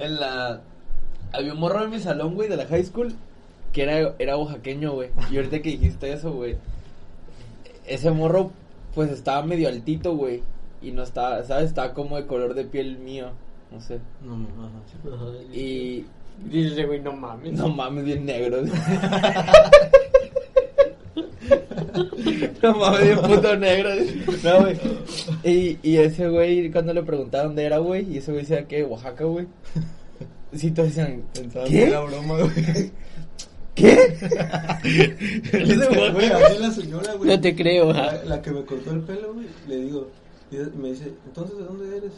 [0.00, 0.60] En la.
[1.32, 3.14] Había un morro en mi salón, güey, de la high school.
[3.72, 5.10] Que era, era oaxaqueño, güey.
[5.30, 6.56] Y ahorita que dijiste eso, güey.
[7.86, 8.50] Ese morro,
[8.94, 10.42] pues estaba medio altito, güey.
[10.82, 11.66] Y no estaba, ¿sabes?
[11.66, 13.28] Estaba como de color de piel mío.
[13.70, 14.00] No sé.
[14.24, 15.54] No, ajá.
[15.54, 16.06] Y.
[16.46, 17.52] Dice güey, no mames.
[17.52, 18.62] No mames, bien negro.
[22.62, 23.90] no mames, puto negro.
[24.44, 24.78] No, güey.
[25.44, 28.84] Y, y ese güey, cuando le preguntaron dónde era, güey, y ese güey decía que
[28.84, 29.46] Oaxaca, güey.
[30.52, 31.70] Sí, todos decían, Pensaba ¿Qué?
[31.72, 32.92] que era broma, güey.
[33.74, 34.16] ¿qué?
[36.12, 36.28] Güey,
[36.58, 37.30] la señora, güey.
[37.30, 37.92] No te creo.
[37.92, 40.08] La, la que me cortó el pelo, güey, le digo,
[40.50, 42.12] y me dice, entonces, ¿de dónde eres?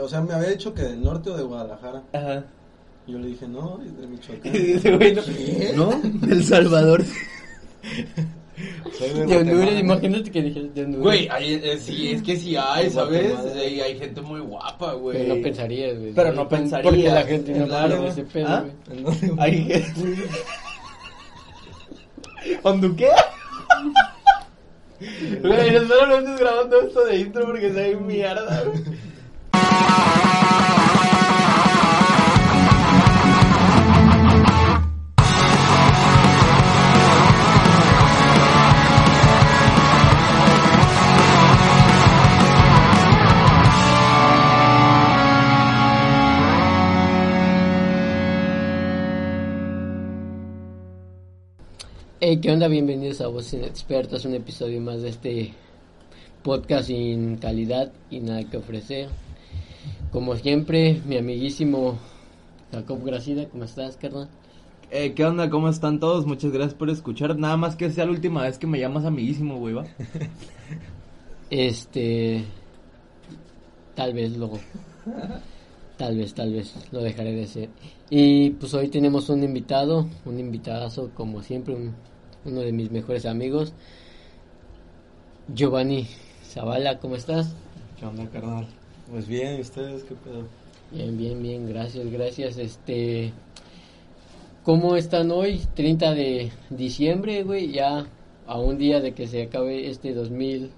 [0.00, 2.02] O sea, me había dicho que del norte o de Guadalajara.
[2.12, 2.44] Ajá.
[3.06, 4.52] Yo le dije, no, es de Michoacán.
[4.54, 5.72] Y ese güey, no, ¿Qué?
[5.76, 6.00] ¿no?
[6.30, 7.04] El Salvador.
[8.98, 11.02] Soy de Honduras, imagínate que dijeras de Honduras.
[11.02, 13.30] Güey, hay, eh, sí, es que sí hay, ¿sabes?
[13.30, 13.84] Guatemala.
[13.84, 15.18] Hay gente muy guapa, güey.
[15.18, 16.12] Pero no pensarías, güey.
[16.12, 18.06] Pero no pensarías, Porque la gente no claro.
[18.06, 18.64] ese pedo, ¿Ah?
[18.88, 19.16] güey.
[19.38, 20.24] Hay gente.
[25.42, 28.82] Güey, nosotros no estamos grabando esto de intro porque se ve mierda, güey.
[52.32, 52.66] Hey, ¿qué onda?
[52.66, 55.52] Bienvenidos a Voces Expertas, un episodio más de este
[56.42, 59.10] podcast sin calidad y nada que ofrecer.
[60.10, 61.98] Como siempre, mi amiguísimo
[62.72, 64.30] Jacob Gracida, ¿cómo estás, carnal?
[64.90, 65.50] Eh, ¿Qué onda?
[65.50, 66.24] ¿Cómo están todos?
[66.24, 67.38] Muchas gracias por escuchar.
[67.38, 69.84] Nada más que sea la última vez que me llamas amiguísimo, güey, ¿va?
[71.50, 72.46] Este.
[73.94, 74.58] Tal vez luego.
[75.98, 77.68] Tal vez, tal vez lo dejaré de ser.
[78.08, 81.94] Y pues hoy tenemos un invitado, un invitadazo, como siempre, un-
[82.44, 83.72] uno de mis mejores amigos,
[85.54, 86.06] Giovanni
[86.44, 87.54] Zavala, ¿cómo estás?
[87.98, 88.66] ¿Qué onda, carnal?
[89.10, 90.44] Pues bien, ¿y ustedes qué pedo?
[90.90, 92.58] Bien, bien, bien, gracias, gracias.
[92.58, 93.32] Este.
[94.64, 95.60] ¿Cómo están hoy?
[95.74, 98.06] 30 de diciembre, güey, ya
[98.46, 100.70] a un día de que se acabe este 2000,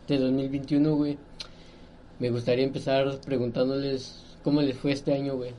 [0.00, 1.18] este 2021, güey.
[2.18, 5.52] Me gustaría empezar preguntándoles cómo les fue este año, güey.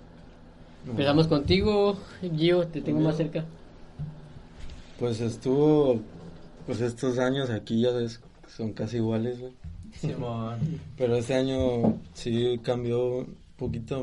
[0.88, 1.98] Empezamos contigo,
[2.36, 3.46] Gio, te tengo más cerca.
[5.00, 6.02] Pues estuvo,
[6.66, 7.92] pues estos años aquí ya
[8.48, 9.54] son casi iguales, güey.
[9.98, 10.60] Simón.
[10.98, 14.00] Pero este año sí cambió un poquito,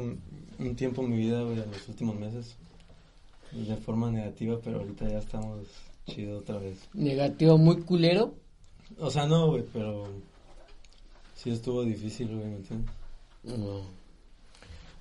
[0.59, 2.57] un tiempo mi vida, güey, en los últimos meses.
[3.53, 5.67] De forma negativa, pero ahorita ya estamos
[6.07, 6.79] chido otra vez.
[6.95, 8.35] Negativo muy culero.
[8.99, 10.09] O sea, no, güey, pero
[11.35, 12.95] sí estuvo difícil, güey, ¿me entiendes?
[13.45, 13.83] No.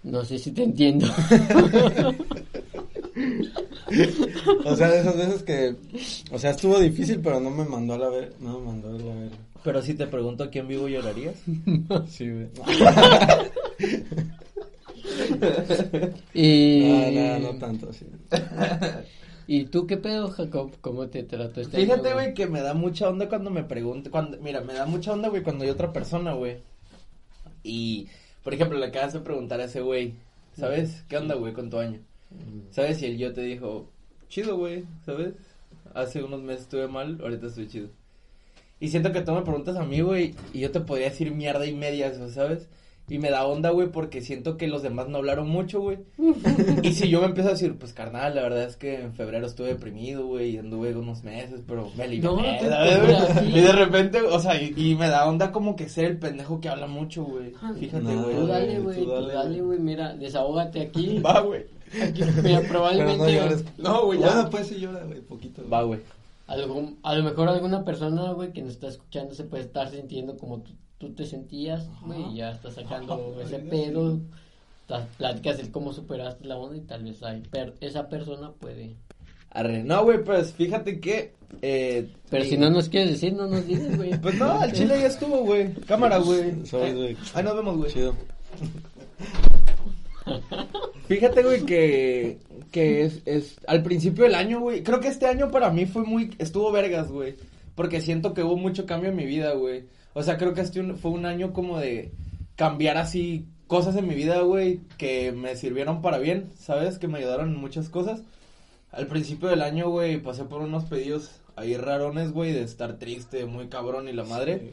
[0.04, 1.08] No sé si te entiendo.
[4.66, 5.76] O sea, de esas veces que,
[6.32, 8.94] o sea, estuvo difícil, pero no me mandó a la ver, no me mandó a
[8.94, 9.32] la ver.
[9.64, 11.36] Pero si te pregunto aquí en vivo, ¿llorarías?
[12.08, 12.48] Sí, güey.
[16.34, 17.12] y...
[17.14, 18.06] No, no, no tanto, sí.
[19.48, 20.72] ¿Y tú qué pedo, Jacob?
[20.82, 24.10] ¿Cómo te trató este año, Fíjate, güey, que me da mucha onda cuando me pregunte,
[24.10, 26.58] cuando, mira, me da mucha onda, güey, cuando hay otra persona, güey.
[27.64, 28.08] Y,
[28.44, 30.16] por ejemplo, le acabas de preguntar a ese güey,
[30.58, 31.04] ¿sabes?
[31.08, 32.00] ¿Qué onda, güey, con tu año?
[32.72, 33.02] ¿Sabes?
[33.02, 33.90] Y el yo te dijo,
[34.28, 35.34] chido, güey, ¿sabes?
[35.94, 37.90] Hace unos meses estuve mal, ahorita estoy chido.
[38.80, 41.66] Y siento que tú me preguntas a mí, güey, y yo te podría decir mierda
[41.66, 42.68] y medias, ¿sabes?
[43.08, 46.00] Y me da onda, güey, porque siento que los demás no hablaron mucho, güey.
[46.82, 49.46] y si yo me empiezo a decir, pues carnal, la verdad es que en febrero
[49.46, 52.24] estuve deprimido, güey, y anduve unos meses, pero me alivié.
[52.24, 53.48] No, no.
[53.48, 56.60] Y de repente, o sea, y, y me da onda como que ser el pendejo
[56.60, 57.54] que habla mucho, güey.
[57.80, 58.36] Fíjate, No, güey.
[58.36, 61.20] Tú dale, güey, tú dale, güey, mira, desahógate aquí.
[61.20, 61.66] Va, güey.
[62.02, 63.24] Aquí, mira, probablemente...
[63.26, 63.66] Pero no llores.
[63.78, 64.28] No, güey, ya.
[64.34, 65.62] Bueno, pues sí llora, güey, poquito.
[65.62, 65.72] güey.
[65.72, 66.00] Va, güey.
[66.48, 70.38] Algo, a lo mejor alguna persona, güey, que nos está escuchando se puede estar sintiendo
[70.38, 73.44] como tú, tú te sentías, güey, y ya está sacando Ajá.
[73.44, 74.20] ese pedo,
[75.18, 78.96] platicas el cómo superaste la onda y tal vez hay per- esa persona puede...
[79.50, 79.84] Arre.
[79.84, 81.34] No, güey, pues fíjate que.
[81.62, 84.12] Eh, Pero eh, si no nos quieres decir, no nos dices, güey.
[84.22, 85.74] Pues no, al chile ya estuvo, güey.
[85.88, 87.16] Cámara, Ahí- güey.
[87.34, 87.92] Ahí nos vemos, güey.
[87.94, 88.14] Chido.
[91.08, 92.40] Fíjate, güey, que,
[92.72, 94.84] que es, es al principio del año, güey.
[94.84, 97.36] Creo que este año para mí fue muy, estuvo vergas, güey.
[97.76, 99.84] Porque siento que hubo mucho cambio en mi vida, güey.
[100.14, 102.12] O sea, creo que este fue un año como de
[102.56, 106.98] cambiar así cosas en mi vida, güey, que me sirvieron para bien, ¿sabes?
[106.98, 108.22] Que me ayudaron en muchas cosas.
[108.92, 113.46] Al principio del año, güey, pasé por unos pedidos ahí rarones, güey, de estar triste,
[113.46, 114.72] muy cabrón y la madre.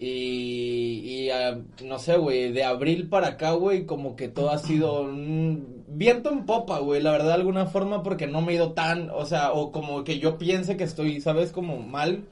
[0.00, 4.58] Y, y ah, no sé, güey, de abril para acá, güey, como que todo ha
[4.58, 8.54] sido un viento en popa, güey, la verdad, de alguna forma, porque no me he
[8.56, 11.50] ido tan, o sea, o como que yo piense que estoy, ¿sabes?
[11.50, 12.24] Como mal,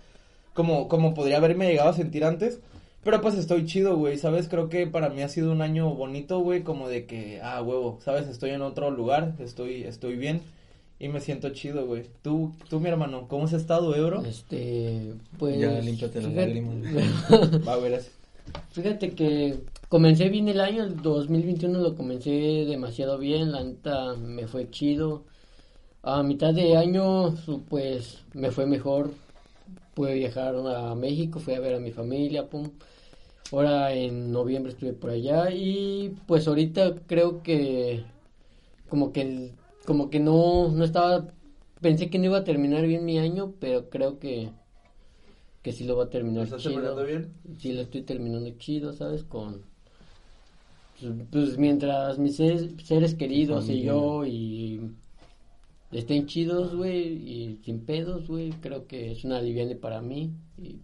[0.55, 2.61] como, como podría haberme llegado a sentir antes.
[3.03, 4.49] Pero pues estoy chido, güey, ¿sabes?
[4.49, 7.99] Creo que para mí ha sido un año bonito, güey, como de que, ah, huevo,
[8.05, 8.29] ¿sabes?
[8.29, 10.43] Estoy en otro lugar, estoy, estoy bien
[10.99, 12.05] y me siento chido, güey.
[12.23, 14.23] Tú, tú, mi hermano, ¿cómo has estado, Ebro?
[14.25, 15.59] Este, pues...
[15.59, 16.77] Ya, límpiate las lágrimas.
[17.69, 18.09] Va a ver así.
[18.71, 19.59] Fíjate que
[19.89, 25.25] comencé bien el año, el 2021 lo comencé demasiado bien, la neta me fue chido.
[26.03, 29.11] A mitad de año, su- pues, me fue mejor.
[29.95, 32.71] Pude viajar a México, fui a ver a mi familia, pum.
[33.51, 38.03] Ahora en noviembre estuve por allá y pues ahorita creo que
[38.89, 39.53] como que el-
[39.87, 41.29] como que no no estaba
[41.81, 44.51] pensé que no iba a terminar bien mi año, pero creo que
[45.63, 46.75] que sí lo va a terminar ¿Estás chido.
[46.75, 47.33] terminando bien?
[47.59, 49.25] Sí, lo estoy terminando chido, ¿sabes?
[49.25, 49.63] Con.
[51.01, 54.93] Pues, pues, mientras mis seres, seres queridos y yo y.
[55.91, 58.51] Estén chidos, güey, y sin pedos, güey.
[58.61, 60.31] Creo que es una aliviane para mí.
[60.63, 60.77] Y.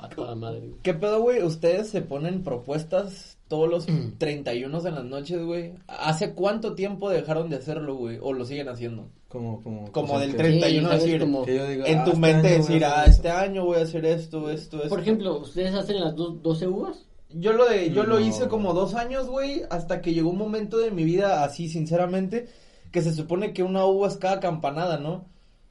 [0.00, 0.70] A toda madre.
[0.82, 1.42] ¿Qué pedo, güey?
[1.42, 3.86] ¿Ustedes se ponen propuestas todos los
[4.18, 5.72] 31 en las noches, güey?
[5.88, 8.18] ¿Hace cuánto tiempo dejaron de hacerlo, güey?
[8.22, 9.08] ¿O lo siguen haciendo?
[9.28, 11.02] Como, como, Como cosas del que- 31 ¿sabes?
[11.04, 13.78] decir, Como- que yo diga, en ah, tu este mente decir, ah, este año voy
[13.78, 14.88] a hacer esto, esto, esto.
[14.88, 17.04] Por ejemplo, ¿ustedes hacen las dos, 12 uvas?
[17.32, 20.78] Yo lo de, yo lo hice como dos años, güey, hasta que llegó un momento
[20.78, 22.48] de mi vida así, sinceramente,
[22.92, 25.26] que se supone que una uva es cada campanada, ¿no?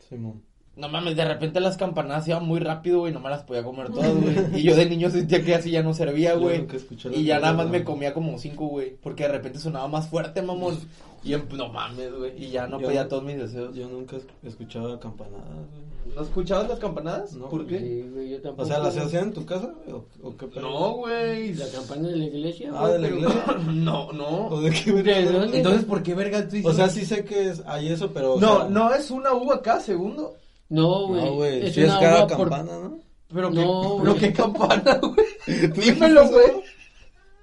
[0.10, 0.44] Simón.
[0.80, 3.90] No mames, de repente las campanadas iban muy rápido, güey, no me las podía comer
[3.90, 4.60] todas, güey.
[4.60, 6.66] Y yo de niño sentía que así ya no servía, Yo güey.
[7.14, 8.96] Y ya nada más me comía como cinco, güey.
[9.02, 10.78] Porque de repente sonaba más fuerte, mamón.
[11.22, 12.32] Y em- no mames, güey.
[12.42, 13.76] Y ya no Yo- pedía todos mis deseos.
[13.76, 16.16] Yo nunca es- escuchaba campanadas, güey.
[16.16, 17.34] ¿No escuchabas las campanadas?
[17.34, 17.78] No, ¿Por qué?
[17.78, 18.64] Sí, güey, yo tampoco.
[18.64, 19.96] O sea, ¿las hacían en tu casa, güey?
[20.24, 20.62] ¿O, o qué pedo?
[20.62, 21.54] No, güey.
[21.56, 22.72] ¿La campana de la iglesia?
[22.74, 23.44] Ah, ¿de la iglesia?
[23.74, 24.48] No, no.
[24.48, 25.32] ¿O de qué ¿De verga?
[25.40, 25.58] dónde?
[25.58, 28.38] Entonces, ¿por qué verga tú O sea, sí sé que es, hay eso, pero...
[28.40, 30.34] No, sea, no es una uva acá, segundo.
[30.70, 31.22] No, güey.
[31.26, 33.00] No, güey, es sí es cada uva por- campana, ¿no?
[33.34, 34.00] Pero No, qué, güey.
[34.02, 35.70] pero qué campana, güey.
[35.74, 36.48] ¿Tú Dímelo, güey.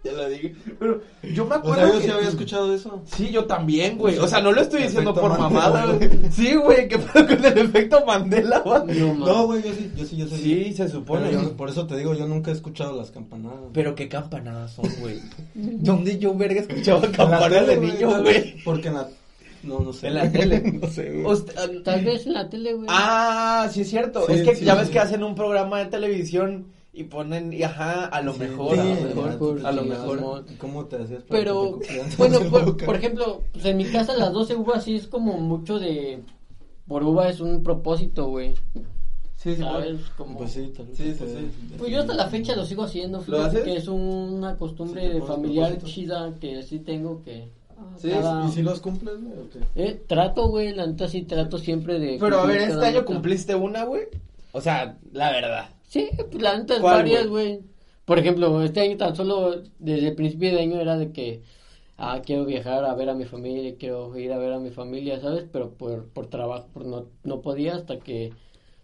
[0.04, 0.54] Ya lo dije.
[0.78, 1.00] Pero
[1.34, 2.04] yo me O acuerdo sea, yo que...
[2.04, 3.02] sí había escuchado eso.
[3.06, 4.18] Sí, yo también, güey.
[4.18, 6.10] O sea, no lo estoy diciendo Efecto por Mandela, mamada, güey.
[6.30, 9.00] Sí, güey, qué pedo con el efecto Mandela, güey.
[9.18, 10.36] No, güey, yo sí, yo sí, yo sé.
[10.36, 11.28] Sí, se supone.
[11.30, 13.58] Pero yo- por eso te digo, yo nunca he escuchado las campanadas.
[13.72, 15.20] Pero qué campanadas son, güey.
[15.54, 18.62] ¿Dónde yo, verga, escuchaba En la campanas tele, de niño, güey?
[18.64, 19.08] Porque en la...
[19.66, 20.08] No, no sé.
[20.08, 20.60] En la tele.
[20.80, 21.24] no sé, güey.
[21.32, 22.86] Usted- ah, Tal vez en la tele, güey.
[22.90, 24.24] Ah, sí es cierto.
[24.26, 24.80] Sí, es que sí, ya sí.
[24.80, 28.74] ves que hacen un programa de televisión y ponen, y ajá, a lo Sí, mejor,
[28.74, 30.46] sí, a lo mejor, por- a lo sí, mejor.
[30.58, 32.38] ¿Cómo te hacías para Pero, que te bueno,
[32.86, 36.22] por, ejemplo, pues en mi casa las 12 uvas sí es como mucho de...
[36.88, 38.54] Por uva es un propósito, güey.
[39.36, 40.00] Sí, sí, ¿Sabes?
[40.16, 40.38] Como...
[40.38, 40.96] Pues sí, tal vez.
[40.96, 41.74] Sí, sí, sí.
[41.76, 43.62] Pues yo hasta la fecha lo sigo haciendo, ¿Lo fíjate haces?
[43.64, 47.50] que es una costumbre familiar chida que sí tengo que...
[47.98, 49.60] Sí, cada- ¿Y si los cumples, güey, o qué?
[49.74, 52.18] Eh, trato, güey, la neta sí trato siempre de...
[52.20, 54.04] Pero a ver, ¿este año cumpliste una, güey?
[54.52, 55.68] O sea, la verdad.
[55.86, 57.60] Sí, pues la neta es ¿Cuál, varias, güey.
[58.04, 61.42] Por ejemplo, este año tan solo, desde el principio de año era de que,
[61.98, 65.20] ah, quiero viajar a ver a mi familia, quiero ir a ver a mi familia,
[65.20, 65.44] ¿sabes?
[65.50, 68.32] Pero por, por trabajo, por no, no podía hasta que,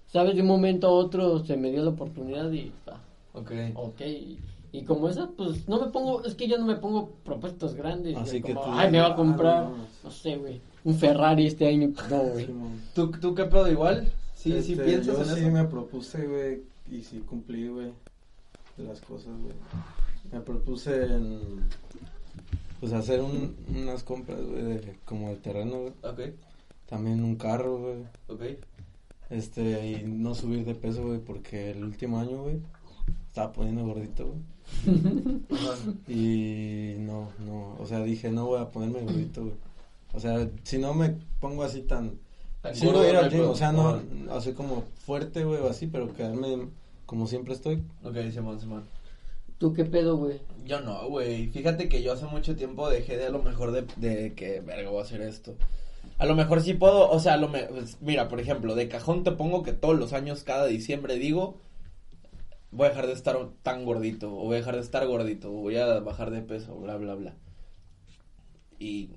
[0.09, 0.35] ¿sabes?
[0.35, 3.01] De un momento a otro se me dio la oportunidad y, ah,
[3.35, 3.53] Ok.
[3.75, 4.01] ok.
[4.03, 4.39] Y,
[4.73, 8.17] y como esa, pues no me pongo, es que yo no me pongo propuestas grandes.
[8.17, 10.61] Así güey, que como, tú ay, me va a comprar, ah, no, no sé, güey,
[10.85, 11.93] un Ferrari este año.
[12.11, 12.49] No, güey.
[12.95, 14.11] ¿Tú, ¿Tú qué pedo igual?
[14.35, 15.51] Sí, sí Este, piensas yo en sí eso.
[15.51, 17.93] me propuse, güey, y sí cumplí, güey,
[18.79, 19.55] las cosas, güey.
[20.33, 21.41] Me propuse en,
[22.81, 25.93] pues, hacer un, unas compras, güey, de- como de terreno, güey.
[26.03, 26.35] Ok,
[26.89, 28.03] También un carro, güey.
[28.29, 28.59] ok.
[29.31, 32.57] Este, y no subir de peso, güey, porque el último año, güey,
[33.33, 34.43] estaba poniendo gordito, güey.
[36.07, 39.55] Y no, no, o sea, dije, no voy a ponerme gordito, güey.
[40.13, 42.19] O sea, si no me pongo así tan...
[42.61, 44.03] Tan Sí, voy a ir al gym, o sea, no, Ajá.
[44.33, 46.69] así como fuerte, güey, o así, pero quedarme
[47.07, 47.83] como siempre estoy.
[48.05, 48.85] Ok, Simón, Simón.
[49.57, 50.39] ¿Tú qué pedo, güey?
[50.67, 51.49] Yo no, güey.
[51.49, 54.91] Fíjate que yo hace mucho tiempo dejé de a lo mejor de, de que, verga,
[54.91, 55.55] voy a hacer esto.
[56.19, 58.89] A lo mejor sí puedo, o sea, a lo me, pues, mira, por ejemplo, de
[58.89, 61.57] cajón te pongo que todos los años, cada diciembre digo,
[62.73, 65.61] voy a dejar de estar tan gordito, o voy a dejar de estar gordito, o
[65.61, 67.35] voy a bajar de peso, bla, bla, bla.
[68.79, 69.11] Y,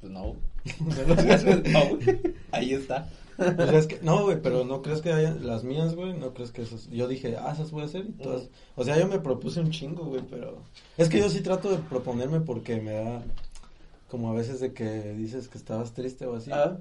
[0.00, 0.34] pues no.
[0.80, 1.98] No.
[2.50, 3.08] Ahí está.
[3.36, 6.52] Sea, es que, no, güey, pero no crees que haya, las mías, güey, no crees
[6.52, 9.18] que esas, yo dije, ah, esas voy a hacer y todas, o sea, yo me
[9.18, 10.62] propuse un chingo, güey, pero,
[10.96, 13.22] es que yo sí trato de proponerme porque me da,
[14.08, 16.78] como a veces de que dices que estabas triste o así, Ah,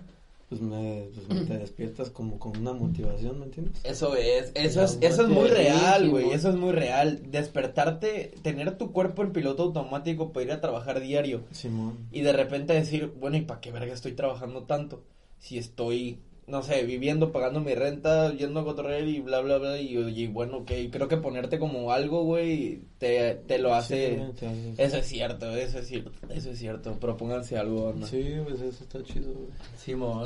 [0.49, 3.81] pues me, pues te despiertas como con una motivación, ¿me entiendes?
[3.83, 7.31] Eso es, eso es, eso es muy real, güey, eso es muy real.
[7.31, 11.97] Despertarte, tener tu cuerpo en piloto automático para ir a trabajar diario Simón.
[12.11, 15.03] y de repente decir, bueno, ¿y para qué verga estoy trabajando tanto?
[15.39, 19.79] Si estoy, no sé, viviendo, pagando mi renta, yendo a cotorrear y bla, bla, bla,
[19.81, 24.23] y, y bueno, ok, creo que ponerte como algo, güey, te, te lo hace...
[24.39, 24.45] Sí,
[24.77, 26.93] Eso es cierto, eso es cierto, eso es cierto.
[26.99, 28.05] Propónganse algo, ¿no?
[28.05, 29.47] Sí, pues eso está chido, güey.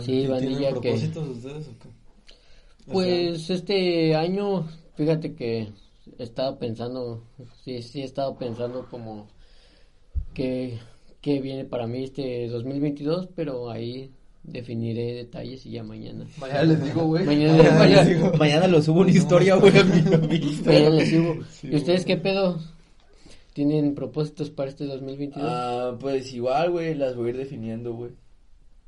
[0.02, 1.90] Sí, ¿Tienen Vanilla, que- propósitos ustedes o qué?
[2.92, 5.70] Pues este año, fíjate que
[6.18, 7.24] he estado pensando,
[7.64, 9.28] sí, sí he estado pensando como
[10.34, 10.80] que,
[11.22, 14.12] que viene para mí este 2022, pero ahí
[14.44, 16.26] definiré detalles y ya mañana.
[16.38, 17.26] Mañana les digo, güey.
[17.26, 19.72] Mañana- mañana, mañana- mañana lo subo una historia, güey.
[19.74, 22.60] Mañana les digo, Sí, ¿y ustedes qué pedo?
[23.54, 25.48] ¿Tienen propósitos para este 2022?
[25.52, 28.12] Ah, pues igual, güey, las voy a ir definiendo, güey.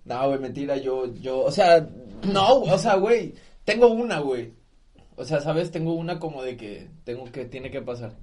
[0.05, 1.87] No, güey, mentira, yo, yo, o sea,
[2.31, 3.33] no, o sea, güey,
[3.65, 4.53] tengo una, güey.
[5.17, 5.69] O sea, ¿sabes?
[5.71, 8.15] Tengo una como de que tengo que, tiene que pasar.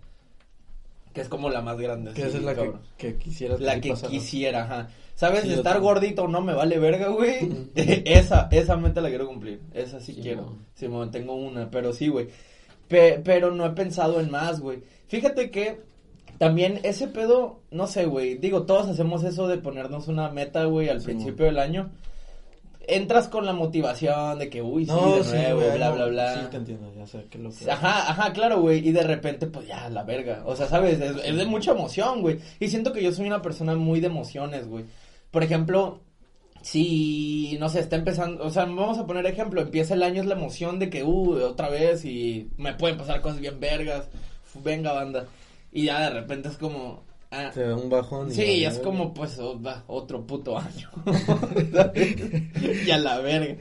[1.12, 2.12] Que es como la más grande.
[2.12, 4.88] Que sí, esa es la que, que quisieras La sí que quisiera, ajá.
[5.15, 5.43] ¿Sabes?
[5.43, 7.49] Sí, Estar gordito no me vale verga, güey.
[7.75, 9.61] esa, esa meta la quiero cumplir.
[9.75, 10.57] Esa sí quiero.
[10.75, 12.29] Simón, tengo una, pero sí, güey.
[12.87, 14.81] Pe- pero no he pensado en más, güey.
[15.09, 15.81] Fíjate que
[16.38, 18.38] también ese pedo, no sé, güey.
[18.38, 21.91] Digo, todos hacemos eso de ponernos una meta, güey, al principio del año.
[22.90, 26.07] Entras con la motivación de que, uy, sí, No, de sí, nuevo, güey, bla, bla,
[26.07, 26.35] bla.
[26.35, 27.71] Sí, te entiendo, ya sé que lo que...
[27.71, 28.88] Ajá, ajá, claro, güey.
[28.88, 30.42] Y de repente, pues ya, la verga.
[30.47, 30.99] O sea, ¿sabes?
[30.99, 32.38] Es, es de mucha emoción, güey.
[32.59, 34.87] Y siento que yo soy una persona muy de emociones, güey.
[35.30, 36.00] Por ejemplo,
[36.62, 40.26] si, no sé, está empezando, o sea, vamos a poner ejemplo, empieza el año, es
[40.26, 44.09] la emoción de que, uh, otra vez y me pueden pasar cosas bien vergas.
[44.64, 45.26] Venga, banda.
[45.73, 48.30] Y ya de repente es como, ah, Te da un bajón.
[48.30, 50.90] y Sí, vale, es como, pues, o- va, otro puto año.
[52.87, 53.56] y a la verga.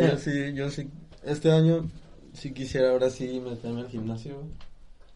[0.00, 0.88] Yo sí, yo sí,
[1.24, 1.88] este año
[2.32, 4.42] sí quisiera ahora sí meterme al gimnasio,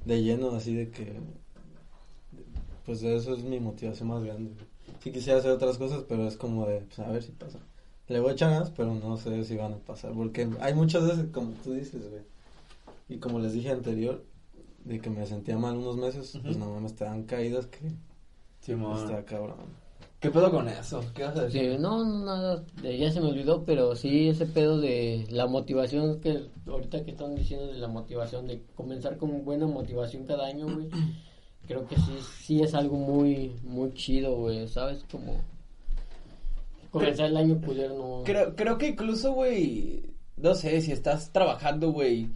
[0.05, 1.21] de lleno, así de que,
[2.85, 4.53] pues eso es mi motivación más grande.
[5.03, 7.59] Sí quisiera hacer otras cosas, pero es como de, pues a ver si pasa.
[8.09, 11.07] Le voy a echar ganas, pero no sé si van a pasar, porque hay muchas
[11.07, 12.23] veces, como tú dices, güey,
[13.09, 14.25] y como les dije anterior,
[14.85, 16.65] de que me sentía mal unos meses, pues Ujú.
[16.65, 17.93] no mames, te dan caídas que
[18.61, 18.99] Simón.
[18.99, 19.83] está cabrón.
[20.21, 21.05] ¿Qué pedo con eso?
[21.15, 21.73] ¿Qué vas a decir?
[21.73, 26.21] Sí, no, no, nada, ya se me olvidó, pero sí ese pedo de la motivación
[26.21, 30.67] que ahorita que están diciendo de la motivación, de comenzar con buena motivación cada año,
[30.73, 30.89] güey,
[31.67, 35.05] creo que sí, sí es algo muy, muy chido, güey, ¿sabes?
[35.11, 35.41] Como
[36.93, 38.23] comenzar el año culero no...
[38.25, 40.05] Creo, creo que incluso, güey,
[40.37, 42.29] no sé, si estás trabajando, güey,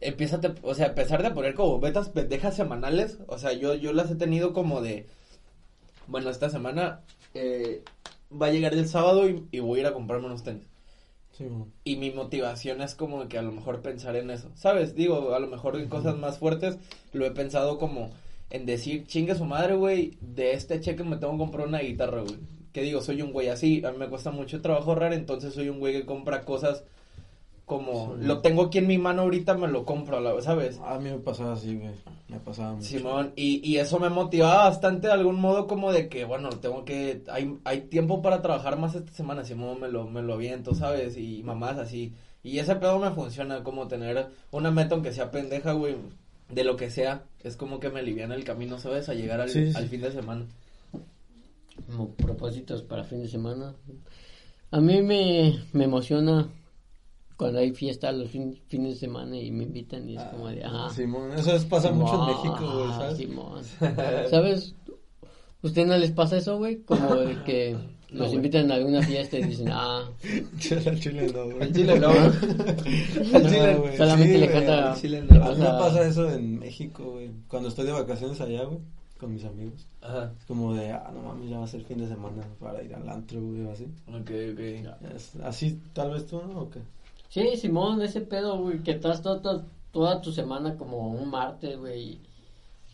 [0.00, 4.10] empieza, o sea, empezar de poner como metas pendejas semanales, o sea, yo, yo las
[4.10, 5.06] he tenido como de,
[6.06, 7.00] bueno, esta semana
[7.34, 7.82] eh,
[8.30, 10.64] va a llegar el sábado y, y voy a ir a comprarme unos tenis.
[11.32, 11.46] Sí.
[11.82, 14.94] Y mi motivación es como que a lo mejor pensar en eso, ¿sabes?
[14.94, 16.78] Digo, a lo mejor en cosas más fuertes
[17.12, 18.10] lo he pensado como
[18.50, 22.22] en decir, chingue su madre, güey, de este cheque me tengo que comprar una guitarra,
[22.22, 22.38] güey.
[22.72, 25.68] Que digo, soy un güey así, a mí me cuesta mucho trabajo ahorrar, entonces soy
[25.68, 26.84] un güey que compra cosas
[27.66, 28.24] como, Sí.
[28.26, 30.78] lo tengo aquí en mi mano ahorita, me lo compro, la- ¿sabes?
[30.84, 31.92] A mí me pasaba así, güey,
[32.28, 32.86] me pasaba mucho.
[32.86, 36.84] Simón, y, y eso me motivaba bastante de algún modo como de que, bueno, tengo
[36.84, 40.74] que, hay, hay tiempo para trabajar más esta semana, Simón me lo, me lo aviento,
[40.74, 41.16] ¿sabes?
[41.16, 45.72] Y mamás así, y ese pedo me funciona, como tener una meta aunque sea pendeja,
[45.72, 45.96] güey,
[46.50, 49.08] de lo que sea, es como que me aliviana el camino, ¿sabes?
[49.08, 49.78] A llegar al, Sí, sí.
[49.78, 50.44] al fin de semana.
[51.86, 53.74] como propósitos para fin de semana.
[54.70, 56.48] A mí me, me emociona
[57.36, 60.62] cuando hay fiesta los fin- fines de semana y me invitan y es como de,
[60.64, 62.26] ah, Simón, eso es- pasa mucho en Simón,
[62.60, 63.16] México, güey, ajá, ¿sabes?
[63.18, 63.62] Simón.
[64.30, 64.74] ¿Sabes?
[65.62, 66.82] ¿Usted no les pasa eso, güey?
[66.82, 67.76] Como de que
[68.12, 70.04] No, los invitan a alguna fiesta y dicen, ah,
[70.86, 71.62] Al chile no, güey.
[71.62, 72.08] Al chile no.
[72.10, 73.96] Al chile- güey.
[73.96, 74.92] solamente Sí, le canta...
[74.92, 75.44] al chile no.
[75.44, 77.30] A mí me pasa eso en México, güey.
[77.48, 78.78] Cuando estoy de vacaciones allá, güey,
[79.18, 79.86] con mis amigos.
[80.02, 82.82] Ajá, Es como de, ah, no mames, ya va a ser fin de semana para
[82.82, 83.84] ir al antro, güey, o así.
[84.08, 85.14] ok, ok.
[85.16, 86.60] Es- así, tal vez tú, ¿no?
[86.60, 86.80] ¿O qué?
[87.34, 92.20] Sí, Simón, ese pedo, güey, que estás toda, toda tu semana como un martes, güey,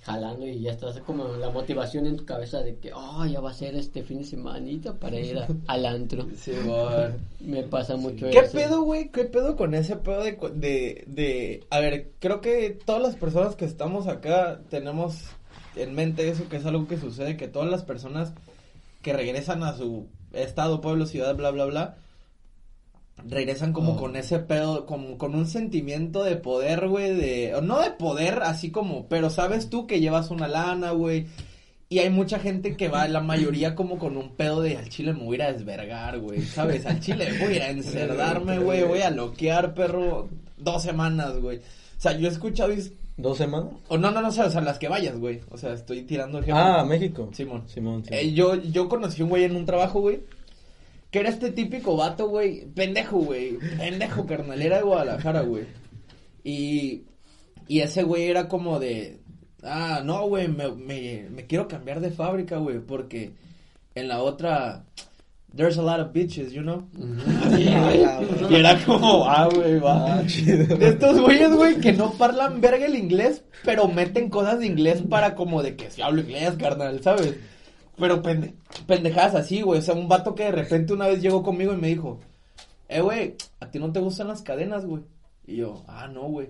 [0.00, 3.50] jalando y ya estás como la motivación en tu cabeza de que, oh, ya va
[3.50, 6.26] a ser este fin de semanita para ir a- al antro.
[6.34, 7.18] Simón.
[7.40, 8.52] Me pasa mucho ¿Qué eso.
[8.56, 9.10] pedo, güey?
[9.10, 11.64] ¿Qué pedo con ese pedo de, cu- de, de...
[11.68, 15.18] A ver, creo que todas las personas que estamos acá tenemos
[15.76, 18.32] en mente eso, que es algo que sucede, que todas las personas
[19.02, 21.96] que regresan a su estado, pueblo, ciudad, bla, bla, bla,
[23.28, 23.96] regresan como Oh.
[23.96, 27.54] con ese pedo, como con un sentimiento de poder, güey, de...
[27.62, 31.26] No de poder, así como, pero sabes tú que llevas una lana, güey,
[31.88, 35.12] Y hay mucha gente que va, la mayoría como con un pedo de al chile
[35.12, 36.86] me voy a ir a desvergar, güey, ¿sabes?
[36.86, 41.58] Al chile voy a ir a encerdarme, güey, voy a loquear, perro, dos semanas, güey.
[41.58, 42.72] O sea, yo he escuchado...
[43.16, 43.72] ¿Dos semanas?
[43.88, 45.40] O no, no, no, o sea, o sea, las que vayas, güey.
[45.50, 46.62] O sea, estoy tirando ejemplo.
[46.62, 47.28] Ah, México.
[47.32, 47.64] Simón.
[47.66, 48.18] Simón, Simón.
[48.18, 50.20] Eh, yo, yo conocí un güey en un trabajo, güey.
[51.10, 52.66] Que era este típico vato, güey.
[52.66, 53.58] Pendejo, güey.
[53.78, 54.62] Pendejo, carnal.
[54.62, 55.64] Era de Guadalajara, güey.
[56.44, 57.02] Y,
[57.66, 59.20] y ese güey era como de.
[59.62, 60.46] Ah, no, güey.
[60.46, 62.78] Me, me, me quiero cambiar de fábrica, güey.
[62.78, 63.32] Porque
[63.94, 64.84] en la otra.
[65.52, 66.86] There's a lot of bitches, you know?
[68.48, 70.22] y era como, ah, güey, va.
[70.22, 75.02] De estos güeyes, güey, que no parlan verga el inglés, pero meten cosas de inglés
[75.02, 77.34] para como de que si hablo inglés, carnal, ¿sabes?
[77.98, 78.54] Pero pende-
[78.86, 79.78] pendejadas así, güey.
[79.80, 82.18] O sea, un vato que de repente una vez llegó conmigo y me dijo,
[82.88, 85.02] eh, güey, ¿a ti no te gustan las cadenas, güey?
[85.46, 86.48] Y yo, ah, no, güey.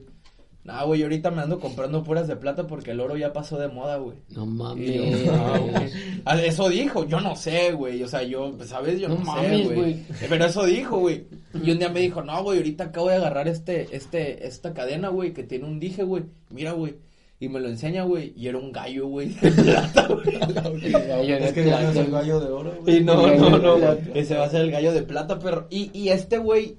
[0.62, 3.68] Nah, güey, ahorita me ando comprando puras de plata porque el oro ya pasó de
[3.68, 4.18] moda, güey.
[4.28, 5.28] No Y yo, mames.
[5.30, 5.90] "Ah, güey".
[6.26, 8.02] Ah, Eso dijo, yo no sé, güey.
[8.02, 9.00] O sea, yo, pues, ¿sabes?
[9.00, 9.74] Yo no, No sé, mames, güey.
[9.76, 10.04] güey.
[10.28, 11.24] Pero eso dijo, güey.
[11.54, 15.08] Y un día me dijo, no, güey, ahorita acabo de agarrar este, este, esta cadena,
[15.08, 16.24] güey, que tiene un dije, güey.
[16.50, 16.94] Mira, güey.
[17.42, 18.34] Y me lo enseña, güey.
[18.36, 19.30] Y era un gallo, güey.
[19.30, 21.32] de plata, güey.
[21.32, 22.98] Es que ya no es el gallo de oro, güey.
[22.98, 23.76] Y no, no, no.
[23.78, 23.98] plata.
[24.14, 25.66] Ese va a ser el gallo de plata, pero.
[25.70, 26.76] Y, y este güey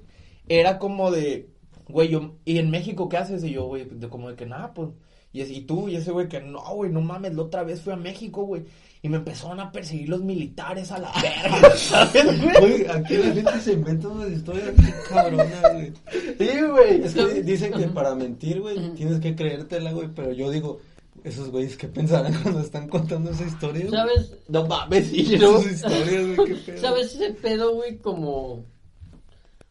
[0.48, 1.50] era como de.
[1.88, 2.36] Güey, yo.
[2.44, 3.42] ¿Y en México qué haces?
[3.44, 4.90] Y yo, güey, de como de que nada, pues.
[5.32, 7.80] Y, es- y tú, y ese güey que no, güey, no mames, la otra vez
[7.80, 8.62] fui a México, güey.
[9.04, 12.86] Y me empezaron a perseguir los militares a la verga, ¿sabes, güey?
[12.86, 14.70] Aquí la gente se inventa unas historias
[15.08, 15.92] cabronas, güey.
[16.38, 17.02] Sí, güey.
[17.02, 20.78] Es que dicen que para mentir, güey, tienes que creértela, güey, pero yo digo,
[21.24, 23.86] esos güeyes, ¿qué pensarán cuando están contando esa historia?
[23.86, 23.90] güey?
[23.90, 24.36] ¿Sabes?
[24.48, 25.58] No mames, sí, no.
[25.58, 26.80] Esas historias, güey, qué pedo.
[26.80, 27.98] ¿Sabes ese pedo, güey?
[27.98, 28.64] Como.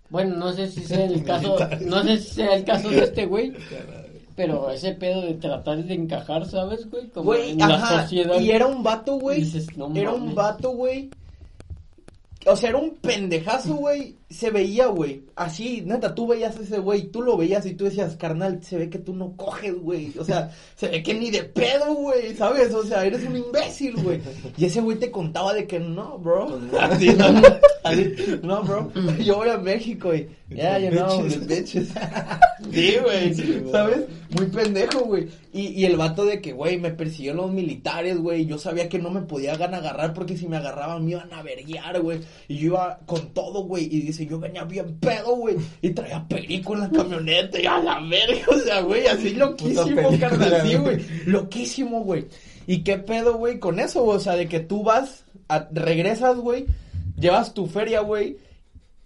[0.10, 1.58] Bueno, no sé si sea el caso.
[1.86, 3.54] No sé si sea el caso de este güey.
[4.42, 7.08] Pero ese pedo de tratar de encajar, ¿sabes, güey?
[7.10, 8.40] Como Güey, en la sociedad.
[8.40, 9.42] Y era un vato, güey.
[9.42, 11.12] Dices, no era un vato, güey.
[12.48, 14.16] O sea, era un pendejazo, güey.
[14.32, 15.24] Se veía, güey.
[15.36, 17.08] Así, neta, tú veías a ese güey.
[17.12, 20.14] Tú lo veías y tú decías, carnal, se ve que tú no coges, güey.
[20.18, 22.36] O sea, se ve que ni de pedo, güey.
[22.36, 22.74] ¿Sabes?
[22.74, 24.22] O sea, eres un imbécil, güey.
[24.58, 26.60] Y ese güey te contaba de que no, bro.
[26.80, 27.26] Así, no,
[27.84, 28.92] así, no, bro.
[29.24, 30.28] Yo voy a México y.
[30.50, 31.94] Yeah, you know, the bitches.
[32.72, 33.34] Sí, güey.
[33.72, 34.02] ¿Sabes?
[34.32, 35.30] Muy pendejo, güey.
[35.54, 38.46] Y, y el vato de que, güey, me persiguieron los militares, güey.
[38.46, 41.42] Yo sabía que no me podía gan agarrar porque si me agarraban me iban a
[41.42, 42.20] verguiar, güey.
[42.50, 43.86] Y yo iba con todo, güey.
[43.86, 45.56] Y dice, yo venía bien pedo, güey.
[45.82, 48.46] Y traía perico en la camioneta y a la verga.
[48.50, 50.62] O sea, güey, así loquísimo, carnal.
[50.62, 50.78] Güey.
[50.78, 51.06] güey.
[51.26, 52.26] Loquísimo, güey.
[52.68, 54.04] ¿Y qué pedo, güey, con eso?
[54.06, 56.66] O sea, de que tú vas, a- regresas, güey.
[57.18, 58.38] Llevas tu feria, güey.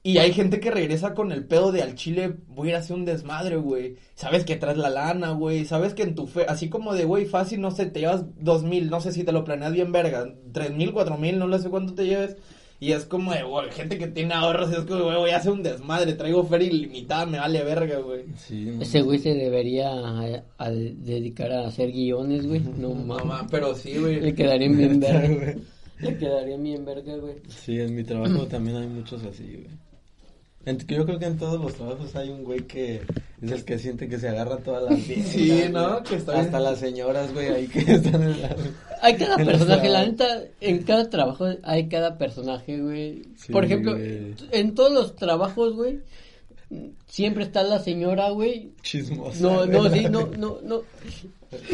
[0.03, 2.79] Y hay gente que regresa con el pedo de al chile, voy a ir a
[2.79, 3.95] hacer un desmadre, güey.
[4.13, 5.65] Sabes que traes la lana, güey.
[5.65, 8.61] Sabes que en tu fe, así como de, güey, fácil, no sé, te llevas dos
[8.61, 10.31] mil, no sé si te lo planeas bien verga.
[10.53, 12.37] Tres mil, cuatro mil, no lo sé cuánto te lleves.
[12.79, 15.51] Y es como de, güey, gente que tiene ahorros, es como, güey, voy a hacer
[15.53, 18.23] un desmadre, traigo feria ilimitada, me vale verga, güey.
[18.37, 18.81] Sí, no.
[18.81, 22.59] Ese güey se debería a, a dedicar a hacer guiones, güey.
[22.59, 23.25] No No, mames.
[23.25, 24.19] ma, pero sí, güey.
[24.19, 25.27] Le quedarían bien verga.
[25.27, 25.55] güey.
[25.99, 27.35] Le quedarían bien verga, güey.
[27.47, 29.67] Sí, en mi trabajo también hay muchos así, güey.
[30.65, 33.01] En- yo creo que en todos los trabajos hay un güey que
[33.41, 35.71] es el que siente que se agarra todas las Sí, güey.
[35.71, 36.01] ¿no?
[36.03, 36.63] Que está Hasta bien.
[36.71, 38.55] las señoras, güey, ahí que están en la...
[39.01, 40.25] Hay cada En personaje, la neta,
[40.61, 43.23] en cada trabajo hay cada personaje, güey.
[43.37, 44.33] Sí, Por ejemplo, güey.
[44.51, 45.99] en todos los trabajos, güey,
[47.05, 48.71] siempre está la señora, güey.
[48.81, 49.39] Chismosa.
[49.41, 50.81] No, no, sí, no, no, no.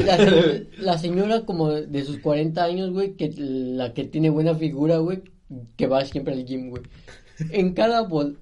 [0.06, 4.54] La, se- la señora como de sus 40 años, güey, que la que tiene buena
[4.56, 5.22] figura, güey,
[5.78, 6.84] que va siempre al gym, güey.
[7.52, 8.38] En cada bol,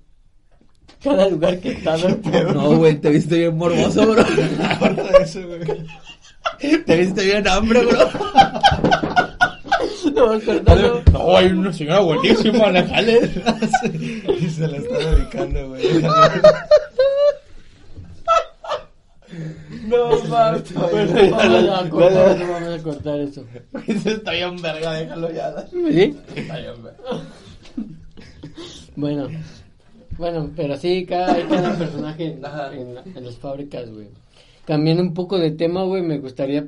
[1.03, 2.15] cada lugar que está, güey,
[2.53, 4.21] No, güey, te viste bien morboso, bro.
[4.69, 6.83] Aparte de eso, güey.
[6.85, 8.09] Te viste bien hambre, bro.
[10.15, 11.03] no, cortando.
[11.13, 13.29] No, hay una señora buenísima, déjale.
[14.39, 15.83] Y se la está dedicando, güey.
[19.87, 20.73] No, mames.
[20.73, 23.43] Bueno, ya Vamos la- a cortar, no vamos a cortar eso.
[23.87, 25.53] Eso está bien verga, déjalo ya.
[25.69, 26.17] ¿Sí?
[26.35, 27.23] Está bien verga.
[28.95, 29.27] Bueno,
[30.19, 34.07] bueno, pero sí, cada, hay cada personaje en, en, en las fábricas, güey.
[34.65, 36.67] Cambiando un poco de tema, güey, me gustaría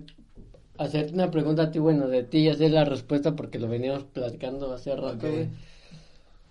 [0.77, 4.05] hacerte una pregunta a ti, bueno, de ti y hacer la respuesta porque lo veníamos
[4.05, 5.49] platicando hace rato, güey.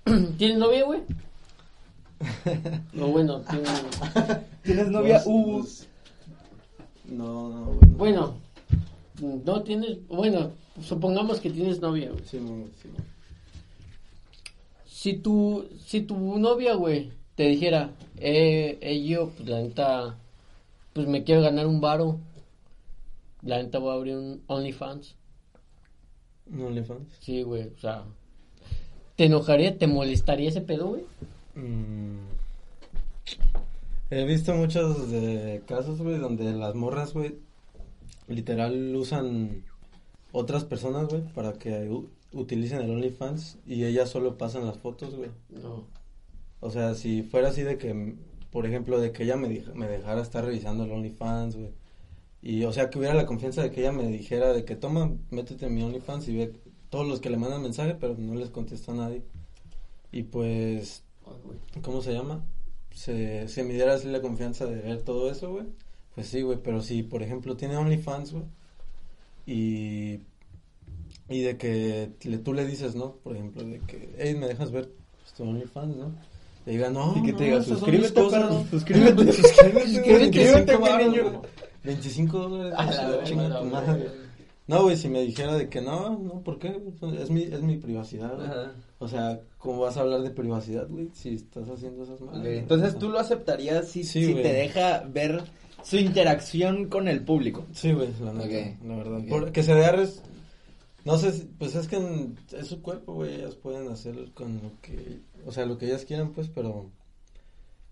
[0.38, 1.00] ¿Tienes novia, güey?
[2.92, 3.82] No, bueno, tienes...
[4.62, 5.22] ¿Tienes novia?
[5.24, 5.66] Uh.
[7.06, 7.80] No, no, güey.
[7.80, 7.96] no.
[7.96, 8.34] Bueno,
[9.44, 10.06] no tienes...
[10.06, 10.50] Bueno,
[10.82, 12.22] supongamos que tienes novia, güey.
[12.26, 12.38] Sí,
[12.82, 12.88] sí.
[15.00, 20.18] Si tu, si tu novia, güey, te dijera, eh, eh, yo, pues la neta,
[20.92, 22.18] pues me quiero ganar un varo,
[23.40, 25.16] la neta voy a abrir un OnlyFans.
[26.52, 27.16] ¿Un OnlyFans?
[27.18, 28.04] Sí, güey, o sea,
[29.16, 31.04] ¿te enojaría, te molestaría ese pedo, güey?
[31.54, 32.18] Mm.
[34.10, 37.36] He visto muchos de casos, güey, donde las morras, güey,
[38.28, 39.64] literal usan
[40.32, 41.88] otras personas, güey, para que
[42.32, 45.30] u- utilicen el OnlyFans y ellas solo pasan las fotos, güey.
[45.50, 45.84] No.
[46.60, 48.14] O sea, si fuera así de que,
[48.50, 51.70] por ejemplo, de que ella me, me dejara estar revisando el OnlyFans, güey.
[52.42, 55.12] Y, o sea, que hubiera la confianza de que ella me dijera de que, toma,
[55.30, 56.54] métete en mi OnlyFans y ve
[56.88, 59.22] todos los que le mandan mensaje, pero no les contesta a nadie.
[60.12, 61.04] Y pues,
[61.44, 61.58] güey.
[61.82, 62.44] ¿cómo se llama?
[62.92, 65.66] Se, se me diera así la confianza de ver todo eso, güey.
[66.14, 68.44] Pues sí, güey, pero si, por ejemplo, tiene OnlyFans, güey,
[69.46, 70.20] y,
[71.30, 73.12] y de que le- tú le dices, ¿no?
[73.22, 74.90] Por ejemplo, de que, hey, ¿me dejas ver
[75.20, 76.12] pues, tu OnlyFans, no?
[76.66, 78.68] Le diga, no, Y que no, te diga, suscríbete, cosas".
[78.70, 79.32] suscríbete.
[79.32, 81.22] suscríbete, Suscríbete, 25 mi varos, niño.
[81.30, 81.38] güey.
[81.84, 82.84] 25 dólares, A
[83.32, 84.10] la madre.
[84.66, 86.80] No, güey, si me dijera de que no, no, ¿por qué?
[87.20, 88.48] Es mi, es mi privacidad, güey.
[89.00, 91.08] O sea, ¿cómo vas a hablar de privacidad, güey?
[91.12, 92.46] Si estás haciendo esas Ok, malas.
[92.46, 95.42] Entonces tú lo aceptarías si, Sí, si te deja ver
[95.82, 97.64] su interacción con el público.
[97.72, 99.18] Sí, güey, la neta, Ok, la verdad.
[99.20, 99.28] ok.
[99.28, 100.22] Por- que se vea, res-
[101.04, 104.54] no sé, si- pues es que en- es su cuerpo, güey, ellas pueden hacer con
[104.62, 106.90] lo que, o sea, lo que ellas quieran, pues, pero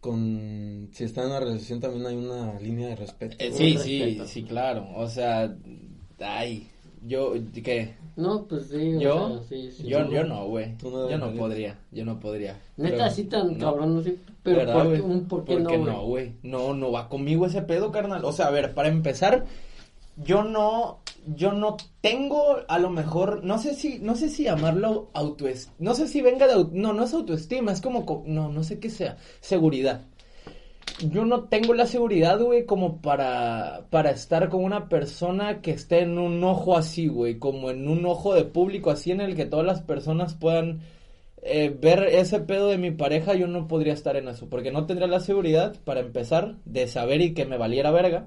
[0.01, 3.37] con, si están en una relación también hay una línea de respeto.
[3.39, 4.27] Eh, sí, sí, respeto.
[4.27, 4.87] sí, claro.
[4.95, 5.53] O sea,
[6.21, 6.69] ay,
[7.05, 7.33] yo,
[7.65, 7.95] ¿qué?
[8.17, 9.29] No, pues sí, o ¿Yo?
[9.29, 9.83] sea, sí, sí.
[9.89, 10.75] Yo, yo no- no, güey.
[10.83, 12.61] no yo no podría, yo no podría.
[12.77, 13.59] Neta, Pero- así tan no.
[13.59, 15.85] cabrón, no sé, pero ¿Verdad, ¿por, un ¿por qué ¿Por no, güey?
[15.85, 16.33] no, güey?
[16.43, 18.25] No, no va conmigo ese pedo, carnal.
[18.25, 19.47] O sea, a ver, para empezar,
[20.23, 21.01] yo no,
[21.35, 25.95] yo no tengo, a lo mejor, no sé si, no sé si llamarlo autoestima, no
[25.95, 28.91] sé si venga de, no, no es autoestima, es como, co- no, no sé qué
[28.91, 30.03] sea, seguridad.
[31.11, 36.01] Yo no tengo la seguridad, güey, como para, para estar con una persona que esté
[36.01, 39.47] en un ojo así, güey, como en un ojo de público así en el que
[39.47, 40.81] todas las personas puedan
[41.43, 44.87] eh, ver ese pedo de mi pareja, yo no podría estar en eso, porque no
[44.87, 48.27] tendría la seguridad, para empezar, de saber y que me valiera verga.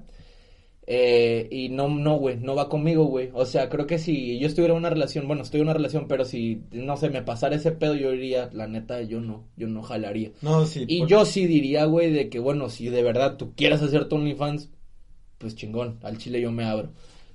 [0.86, 3.30] Eh, y no, no, güey, no va conmigo, güey.
[3.34, 6.08] O sea, creo que si yo estuviera en una relación, bueno, estoy en una relación,
[6.08, 9.68] pero si, no sé, me pasara ese pedo, yo diría, la neta, yo no, yo
[9.68, 10.32] no jalaría.
[10.42, 10.84] No, sí.
[10.88, 14.16] Y yo sí diría, güey, de que, bueno, si de verdad tú quieres hacer tu
[14.16, 14.70] OnlyFans,
[15.38, 16.90] pues chingón, al chile yo me abro.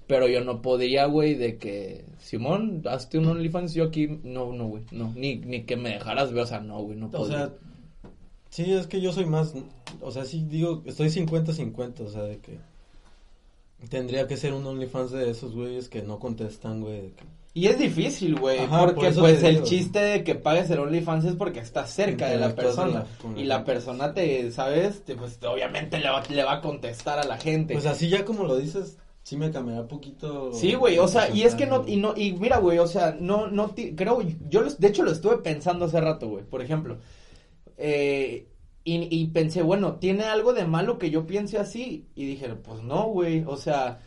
[0.08, 4.68] Pero yo no podría, güey, de que, Simón, hazte un OnlyFans, yo aquí, no, no,
[4.68, 7.38] güey, no, ni, ni que me dejaras ver, o sea, no, güey, no O podría.
[7.38, 7.54] sea,
[8.50, 9.54] sí, es que yo soy más,
[10.02, 12.58] o sea, sí digo, estoy 50-50, o sea, de que
[13.90, 17.14] tendría que ser un OnlyFans de esos güeyes que no contestan, güey.
[17.54, 19.66] Y es difícil, güey, por porque pues el digo.
[19.66, 23.06] chiste de que pagues el OnlyFans es porque estás cerca de la persona.
[23.34, 25.04] la- y la persona te, ¿sabes?
[25.04, 27.74] Te, pues obviamente le va, le va a contestar a la gente.
[27.74, 30.54] Pues así ya como lo dices, sí me cambiará un poquito.
[30.54, 33.18] Sí, güey, o sea, y es que no, y no, y mira, güey, o sea,
[33.20, 36.98] no, no, creo, yo, los- de hecho lo estuve pensando hace rato, güey, por ejemplo,
[37.78, 38.48] eh,
[38.88, 42.06] y, y pensé, bueno, ¿tiene algo de malo que yo piense así?
[42.16, 44.00] Y dije, pues no, güey, o sea,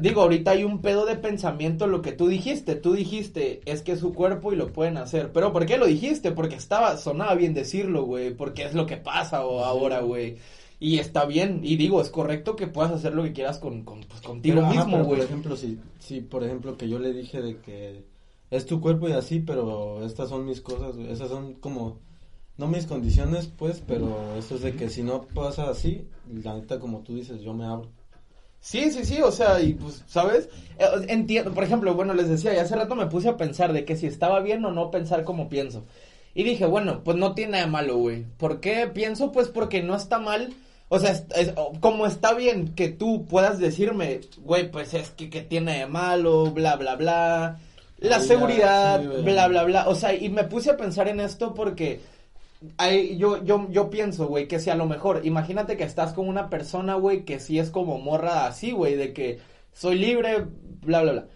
[0.00, 3.92] digo, ahorita hay un pedo de pensamiento, lo que tú dijiste, tú dijiste, es que
[3.92, 6.32] es su cuerpo y lo pueden hacer, pero ¿por qué lo dijiste?
[6.32, 10.38] Porque estaba, sonaba bien decirlo, güey, porque es lo que pasa o ahora, güey.
[10.80, 14.00] Y está bien, y digo, es correcto que puedas hacer lo que quieras con, con
[14.00, 15.18] pues, contigo Pero, mismo, güey.
[15.18, 18.02] Por ejemplo, si, si, por ejemplo, que yo le dije de que
[18.50, 22.00] es tu cuerpo y así, pero estas son mis cosas, esas son como,
[22.58, 26.06] no mis condiciones, pues, pero esto es de que si no pasa así,
[26.42, 27.88] la neta, como tú dices, yo me abro.
[28.60, 30.48] Sí, sí, sí, o sea, y pues, ¿sabes?
[30.78, 33.96] Eh, Entiendo, por ejemplo, bueno, les decía, hace rato me puse a pensar de que
[33.96, 35.84] si estaba bien o no pensar como pienso.
[36.34, 38.24] Y dije, bueno, pues no tiene nada de malo, güey.
[38.38, 39.32] ¿Por qué pienso?
[39.32, 40.54] Pues porque no está mal.
[40.88, 45.10] O sea, es- es- o- como está bien que tú puedas decirme, güey, pues es
[45.10, 47.58] que, que tiene de malo, bla, bla, bla.
[47.98, 49.88] La ya, seguridad, sí, bla, bla, bla.
[49.88, 52.00] O sea, y me puse a pensar en esto porque
[52.76, 56.28] Ay, yo, yo, yo pienso, güey, que si a lo mejor, imagínate que estás con
[56.28, 59.38] una persona, güey, que sí es como morra así, güey, de que
[59.72, 60.46] soy libre,
[60.82, 61.26] bla, bla, bla.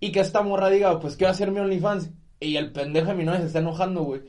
[0.00, 2.10] Y que esta morra diga, pues quiero hacer mi OnlyFans.
[2.40, 4.20] Y el pendejo de mi novia se está enojando, güey.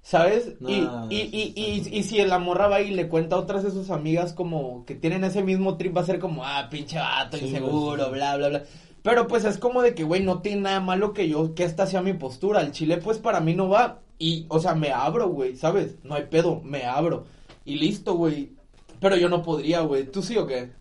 [0.00, 0.52] ¿Sabes?
[0.66, 1.52] Y- Nah, y, eso y,
[1.92, 4.84] y, y si la morra va y le cuenta a otras de sus amigas como
[4.86, 8.10] que tienen ese mismo trip, va a ser como, ah, pinche vato, Sí, inseguro, sí.
[8.12, 8.62] bla, bla, bla.
[9.02, 11.86] Pero pues es como de que, güey, no tiene nada malo que yo, que esta
[11.86, 12.60] sea mi postura.
[12.60, 14.00] El chile, pues para mí no va.
[14.18, 15.96] Y, o sea, me abro, güey, ¿sabes?
[16.02, 17.26] No hay pedo, me abro.
[17.64, 18.52] Y listo, güey.
[19.00, 20.10] Pero yo no podría, güey.
[20.10, 20.72] ¿Tú sí o qué?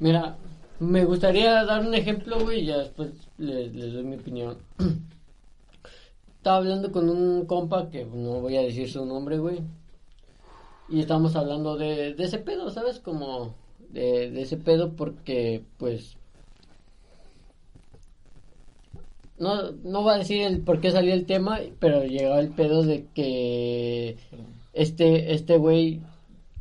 [0.00, 0.36] Mira,
[0.80, 4.58] me gustaría dar un ejemplo, güey, y ya después les, doy mi opinión.
[6.36, 9.60] Estaba hablando con un compa que no voy a decir su nombre, güey.
[10.88, 12.98] Y estábamos hablando de, de ese pedo, ¿sabes?
[12.98, 13.54] Como
[13.90, 16.16] de, de ese pedo porque, pues...
[19.42, 22.82] no, no va a decir el por qué salió el tema, pero llegó el pedo
[22.82, 24.16] de que
[24.72, 26.00] este, este güey,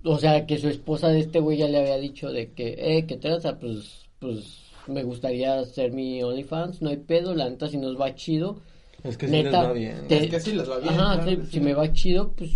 [0.03, 3.05] o sea, que su esposa de este güey ya le había dicho de que, eh,
[3.05, 7.77] que trata, pues, pues, me gustaría hacer mi OnlyFans, no hay pedo, la neta si
[7.77, 8.57] nos va chido.
[9.03, 10.07] Es que sí les Neta, va bien.
[10.07, 12.31] te- Es que sí les va bien, Ajá, claro sí, que si me va chido,
[12.33, 12.51] pues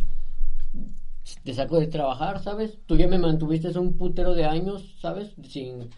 [1.43, 2.77] te saco de trabajar, ¿sabes?
[2.85, 5.31] Tú ya me mantuviste un putero de años, ¿sabes?
[5.47, 5.89] Sin,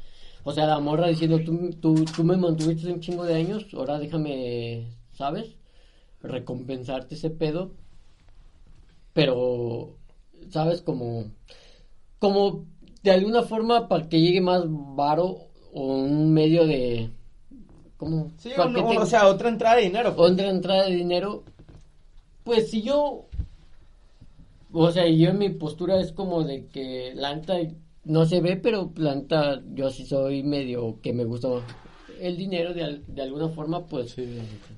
[0.44, 4.00] o sea, la morra diciendo, tú, tú, tú me mantuviste un chingo de años, ahora
[4.00, 5.56] déjame, ¿sabes?
[6.22, 7.72] Recompensarte ese pedo.
[9.14, 9.98] Pero,
[10.50, 10.82] ¿sabes?
[10.82, 11.26] Como,
[12.20, 12.66] como
[13.04, 17.12] de alguna forma para que llegue más varo o un medio de...
[17.98, 18.32] ¿Cómo?
[18.38, 20.16] Sí, o sea, otra entrada de dinero.
[20.16, 20.32] pues.
[20.32, 21.44] otra entrada de dinero,
[22.44, 23.26] pues si yo,
[24.72, 27.56] o sea, yo en mi postura es como de que la neta
[28.08, 31.50] no se ve, pero la neta yo sí soy medio que me gusta
[32.20, 34.26] el dinero de, al- de alguna forma, pues Sí,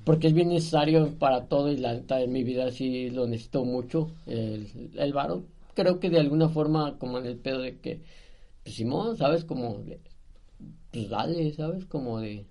[0.04, 3.64] porque es bien necesario para todo y la neta en mi vida sí lo necesito
[3.64, 4.66] mucho, el,
[4.96, 5.44] el varo.
[5.74, 8.02] Creo que de alguna forma como en el pedo de que,
[8.64, 9.44] pues Simón, ¿sabes?
[9.44, 10.00] Como, de,
[10.90, 11.86] pues dale, ¿sabes?
[11.86, 12.44] Como de...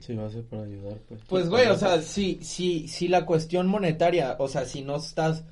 [0.00, 1.20] Sí, va a ser para ayudar, pues.
[1.28, 5.44] Pues, güey, o sea, si, si, si la cuestión monetaria, o sea, si no estás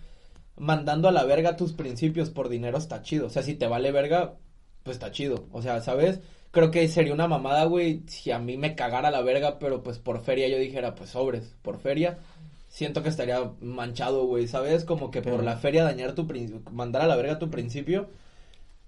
[0.56, 3.26] mandando a la verga tus principios por dinero, está chido.
[3.26, 4.34] O sea, si te vale verga,
[4.82, 5.46] pues está chido.
[5.52, 6.20] O sea, ¿sabes?
[6.50, 9.98] Creo que sería una mamada, güey, si a mí me cagara la verga, pero pues
[9.98, 12.18] por feria yo dijera, pues sobres, por feria.
[12.68, 14.84] Siento que estaría manchado, güey, ¿sabes?
[14.84, 18.08] Como que por la feria dañar tu principio, mandar a la verga tu principio.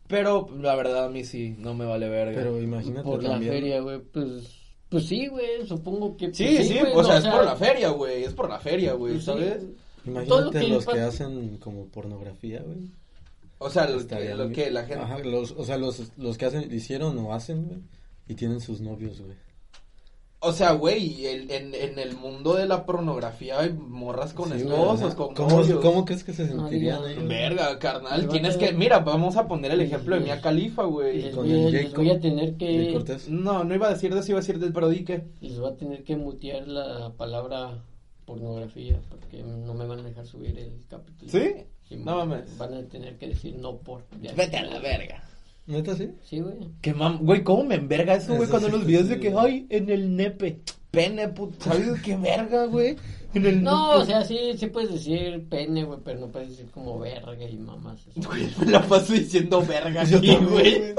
[0.06, 2.36] Pero la verdad a mí sí, no me vale verga.
[2.36, 4.60] Pero imagínate por la feria, güey, pues...
[4.90, 6.32] Pues sí, güey, supongo que...
[6.32, 8.58] Sí, pues sí, güey, o no, sea, es por la feria, güey, es por la
[8.58, 9.74] feria, güey, pues sí.
[10.04, 10.28] ¿Sabes?
[10.28, 12.90] Todo lo Imagínate que los que hacen como pornografía, güey.
[13.58, 15.02] O sea, lo, que, lo la gente...
[15.04, 17.80] Ajá, los, o sea, los, los que hacen, hicieron o hacen, güey.
[18.28, 19.36] Y tienen sus novios, güey.
[20.46, 24.58] O sea, güey, el- en, en el mundo de la pornografía hay morras con Sí,
[24.58, 25.80] esposos, o sea, con ¿cómo, novios.
[25.80, 27.26] ¿Cómo crees que se sentirían ellos?
[27.26, 28.72] Verga, carnal, va tienes que...
[28.72, 31.30] Mira, vamos a poner el ejemplo de Mia Khalifa, güey.
[31.30, 32.92] Con voy, a, el les Jacob voy a tener que...
[32.92, 33.30] Cortés.
[33.30, 35.24] No, no iba a decir de eso, iba a decir del pero di que...
[35.40, 37.82] Les voy a tener que mutear la palabra
[38.24, 41.30] pornografía porque no me van a dejar subir el capítulo.
[41.30, 41.54] ¿Sí?
[41.88, 42.56] Sí, No mames.
[42.58, 44.04] Van a tener que decir no por.
[44.20, 44.32] Ya.
[44.32, 45.22] Vete a la verga.
[45.66, 46.10] ¿Neta sí?
[46.22, 46.56] Sí, güey.
[46.82, 47.24] Que mam...
[47.24, 48.42] Güey, ¿cómo me enverga eso, güey?
[48.42, 50.60] Eso Cuando sí los videos de que, ay, en el nepe.
[50.90, 51.64] Pene, puto.
[51.64, 52.96] ¿Sabes qué verga, güey?
[53.34, 56.70] En el No, o sea, sí, sí puedes decir pene, güey, pero no puedes decir
[56.70, 58.00] como verga y mamás.
[58.14, 60.94] Güey, me la paso diciendo verga aquí, güey.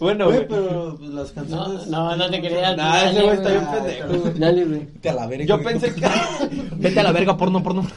[0.00, 1.86] Bueno, Güey, pero pues, las No, canciones...
[1.88, 2.76] no, no te creas.
[2.76, 4.30] Nah, ese güey está bien pendejo.
[4.38, 4.80] Dale, güey.
[4.80, 5.44] Vete a la verga.
[5.44, 6.06] Yo pensé que.
[6.76, 7.86] Vete a la verga, porno, porno.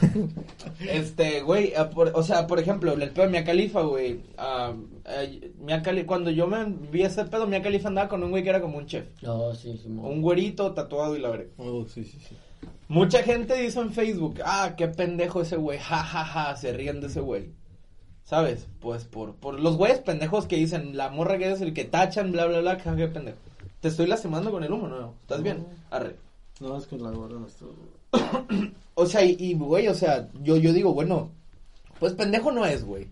[0.80, 4.20] Este, güey, ah, o sea, por ejemplo, el pedo de Mia Khalifa, güey.
[4.36, 4.72] ah,
[5.06, 8.50] eh, Mia cuando yo me vi ese pedo, Mia Khalifa andaba con un güey que
[8.50, 9.04] era como un chef.
[9.22, 9.88] No, sí, sí.
[9.88, 11.46] Un güerito tatuado y la verga.
[11.58, 12.36] Oh, sí, sí, sí.
[12.88, 17.00] Mucha gente dice en Facebook, ah, qué pendejo ese güey, ja, ja, ja, se ríen
[17.00, 17.50] de ese güey.
[18.24, 18.66] ¿Sabes?
[18.80, 22.32] Pues por, por los güeyes pendejos que dicen, la morra que es el que tachan,
[22.32, 23.38] bla, bla, bla, qué pendejo.
[23.80, 25.14] Te estoy lastimando con el humo, ¿no?
[25.22, 25.66] ¿Estás bien?
[25.90, 26.16] Arre.
[26.60, 27.74] No, es que la gorra no estuvo...
[28.96, 31.32] O sea, y, y, güey, o sea, yo, yo digo, bueno,
[31.98, 33.08] pues pendejo no es, güey.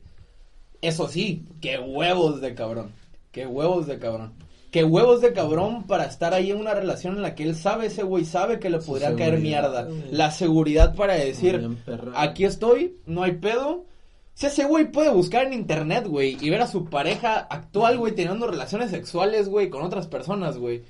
[0.80, 2.92] Eso sí, qué huevos de cabrón.
[3.32, 4.32] Qué huevos de cabrón.
[4.72, 7.86] Qué huevos de cabrón para estar ahí en una relación en la que él sabe,
[7.86, 9.84] ese güey sabe que le Su podría caer mierda.
[9.84, 10.02] güey.
[10.10, 11.76] La seguridad para decir,
[12.14, 13.84] aquí estoy, no hay pedo.
[14.32, 18.14] Si ese güey puede buscar en internet, güey, y ver a su pareja actual, güey,
[18.14, 20.82] teniendo relaciones sexuales, güey, con otras personas, güey.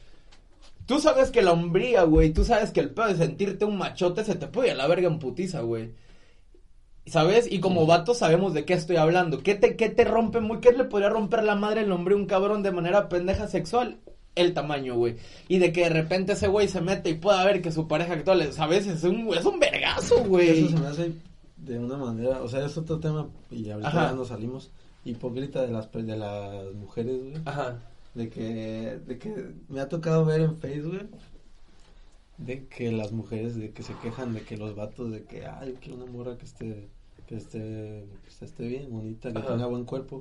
[0.87, 4.25] Tú sabes que la hombría, güey, tú sabes que el pedo de sentirte un machote
[4.25, 5.91] se te puede a la verga en putiza, güey.
[7.07, 7.51] ¿Sabes?
[7.51, 9.43] Y como vatos sabemos de qué estoy hablando.
[9.43, 10.61] ¿Qué te, qué te rompe muy?
[10.61, 13.99] ¿Qué le podría romper la madre al hombre a un cabrón de manera pendeja sexual?
[14.35, 15.17] El tamaño, güey.
[15.49, 18.15] Y de que de repente ese güey se mete y pueda ver que su pareja
[18.15, 18.87] actual, es- ¿sabes?
[18.87, 20.65] Es un, es un vergazo, güey.
[20.65, 21.13] Eso se me hace
[21.57, 24.07] de una manera, o sea, es otro tema y ahorita Ajá.
[24.11, 24.71] ya nos salimos
[25.05, 27.79] hipócrita de las de las mujeres, güey, Ajá.
[28.15, 29.35] de que de que
[29.69, 31.09] me ha tocado ver en Facebook
[32.45, 35.75] de que las mujeres de que se quejan de que los vatos de que ay,
[35.81, 36.89] que una morra que esté
[37.27, 38.05] que esté
[38.39, 39.49] que esté bien bonita, que Ajá.
[39.49, 40.21] tenga buen cuerpo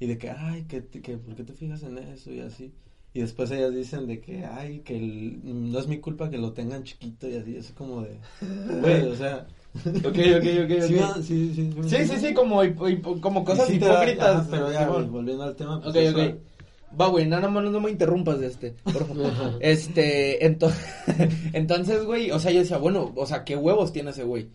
[0.00, 2.72] y de que ay, que, que por qué te fijas en eso y así.
[3.14, 6.52] Y después ellas dicen de que, ay, que el- no es mi culpa que lo
[6.52, 8.18] tengan chiquito y así, es como de,
[8.80, 9.46] güey, o sea,
[10.04, 12.60] Ok, ok, ok, Sí, va- sí, sí, Sí, sí, sí, como,
[13.20, 14.46] como cosas sí da- hipócritas.
[14.50, 15.80] pero ya, volviendo al tema.
[15.80, 16.34] pues Ok, eso- ok.
[16.98, 19.30] Va, güey, nada más no me interrumpas de este, por favor.
[19.60, 20.72] Este, ento-
[21.52, 24.48] entonces, güey, o sea, yo decía, bueno, o sea, ¿qué huevos tiene ese güey?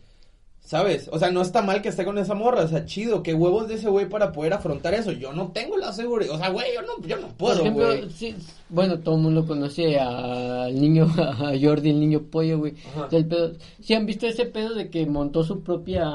[0.66, 1.10] ¿Sabes?
[1.12, 3.68] O sea, no está mal que esté con esa morra, o sea, chido, qué huevos
[3.68, 5.12] de ese güey para poder afrontar eso.
[5.12, 7.86] Yo no tengo la seguridad, o sea, güey, yo no, yo no Por puedo, ejemplo,
[7.86, 8.10] güey.
[8.10, 8.34] sí,
[8.70, 12.76] bueno, todo el mundo conoce al niño, a Jordi, el niño pollo, güey.
[13.10, 13.52] Pedo.
[13.82, 16.10] Sí han visto ese pedo de que montó su propia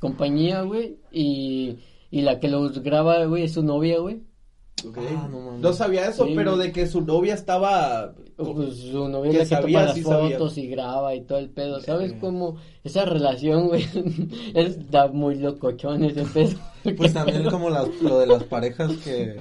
[0.00, 1.78] compañía, güey, y,
[2.10, 4.20] y la que los graba, güey, es su novia, güey.
[4.96, 5.60] Ah, no mames.
[5.60, 8.12] No sabía eso, Sí, pero de que su novia estaba...
[8.36, 10.38] Pues su novia Que es la que sabía, toma las sí sabía.
[10.38, 12.56] fotos y graba y todo el pedo, ¿sabes cómo?
[12.84, 13.84] Esa relación, güey,
[14.54, 16.56] está muy locochón ese pedo.
[16.96, 19.40] Pues también como las, lo de las parejas que...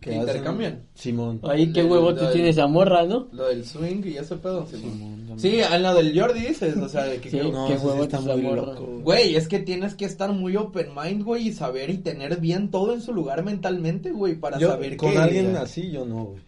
[0.00, 0.82] que Intercambian.
[0.94, 1.40] Simón.
[1.44, 2.32] Ahí qué huevo tú Ay.
[2.34, 3.28] tienes a morra, ¿no?
[3.32, 4.66] Lo del swing y ese pedo.
[4.70, 7.30] Sí, Simón, sí en lo del Jordi dices, o sea, de que...
[7.30, 7.38] Sí.
[7.38, 8.62] No, qué huevo está esa muy morra.
[8.74, 8.86] loco.
[9.02, 9.34] güey.
[9.36, 12.94] Es que tienes que estar muy open mind, güey, y saber y tener bien todo
[12.94, 15.18] en su lugar mentalmente, güey, para Yo, saber con que...
[15.18, 16.40] alguien así, yo no, güey.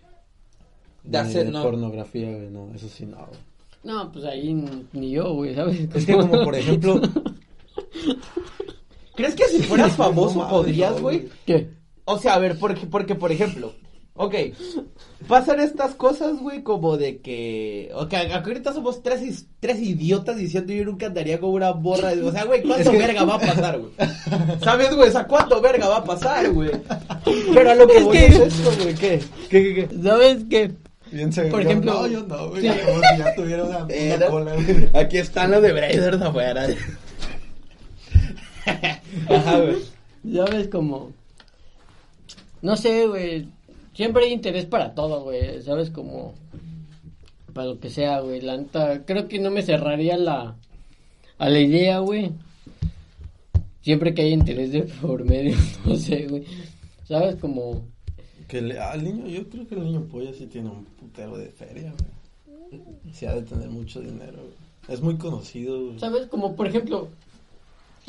[1.03, 1.63] De Ni hacer, de no.
[1.63, 3.41] pornografía, güey, no, eso sí, no, güey.
[3.83, 4.53] No, pues ahí
[4.93, 5.89] ni yo, güey, ¿sabes?
[5.95, 7.01] Es que como, por ejemplo...
[9.17, 11.29] ¿Crees que si fueras famoso podrías, güey.
[11.45, 11.69] ¿Qué?
[12.13, 13.73] O sea, a ver, porque, porque, por ejemplo,
[14.15, 14.35] ok,
[15.29, 18.13] pasan estas cosas, güey, como de que, ok,
[18.45, 22.63] ahorita somos tres, tres idiotas diciendo yo nunca andaría con una borra, o sea, güey,
[22.63, 23.93] ¿cuánto Es que- verga va a pasar, güey?
[24.65, 25.09] ¿Sabes, güey?
[25.09, 26.71] O sea, ¿cuánto verga va a pasar, güey?
[27.55, 29.21] Pero a lo que Es voy que- es esto, güey, ¿qué?
[29.49, 30.03] ¿Qué, qué, qué?
[30.03, 30.73] ¿Sabes qué?
[31.13, 31.53] Bien seguro.
[31.53, 32.63] Por ejemplo- No, yo no, güey.
[32.63, 32.69] Sí.
[32.87, 34.89] Como si ya tuviera una, una Era- cola, güey.
[34.95, 36.67] Aquí están los de Brazers afuera.
[39.29, 39.77] Ajá, güey.
[40.35, 41.13] ¿Sabes como...
[42.63, 43.47] No sé, güey.
[43.95, 45.63] Siempre hay interés para todo, güey.
[45.63, 45.91] ¿Sabes?
[45.91, 46.35] Como...
[47.53, 48.41] Para lo que sea, güey.
[48.41, 50.57] La neta, creo que no me cerraría la...
[51.39, 52.31] A la idea, güey.
[53.83, 56.45] Siempre que hay interés de por medio, no sé, güey.
[57.09, 57.37] ¿Sabes?
[57.37, 57.83] Como...
[58.47, 61.47] Que le- al niño, yo creo que el niño polla sí tiene un putero de
[61.49, 62.81] feria, güey.
[63.13, 64.95] Sí ha de tener mucho dinero, güey.
[64.95, 65.99] Es muy conocido, güey.
[65.99, 66.27] ¿Sabes?
[66.27, 67.09] Como, por ejemplo...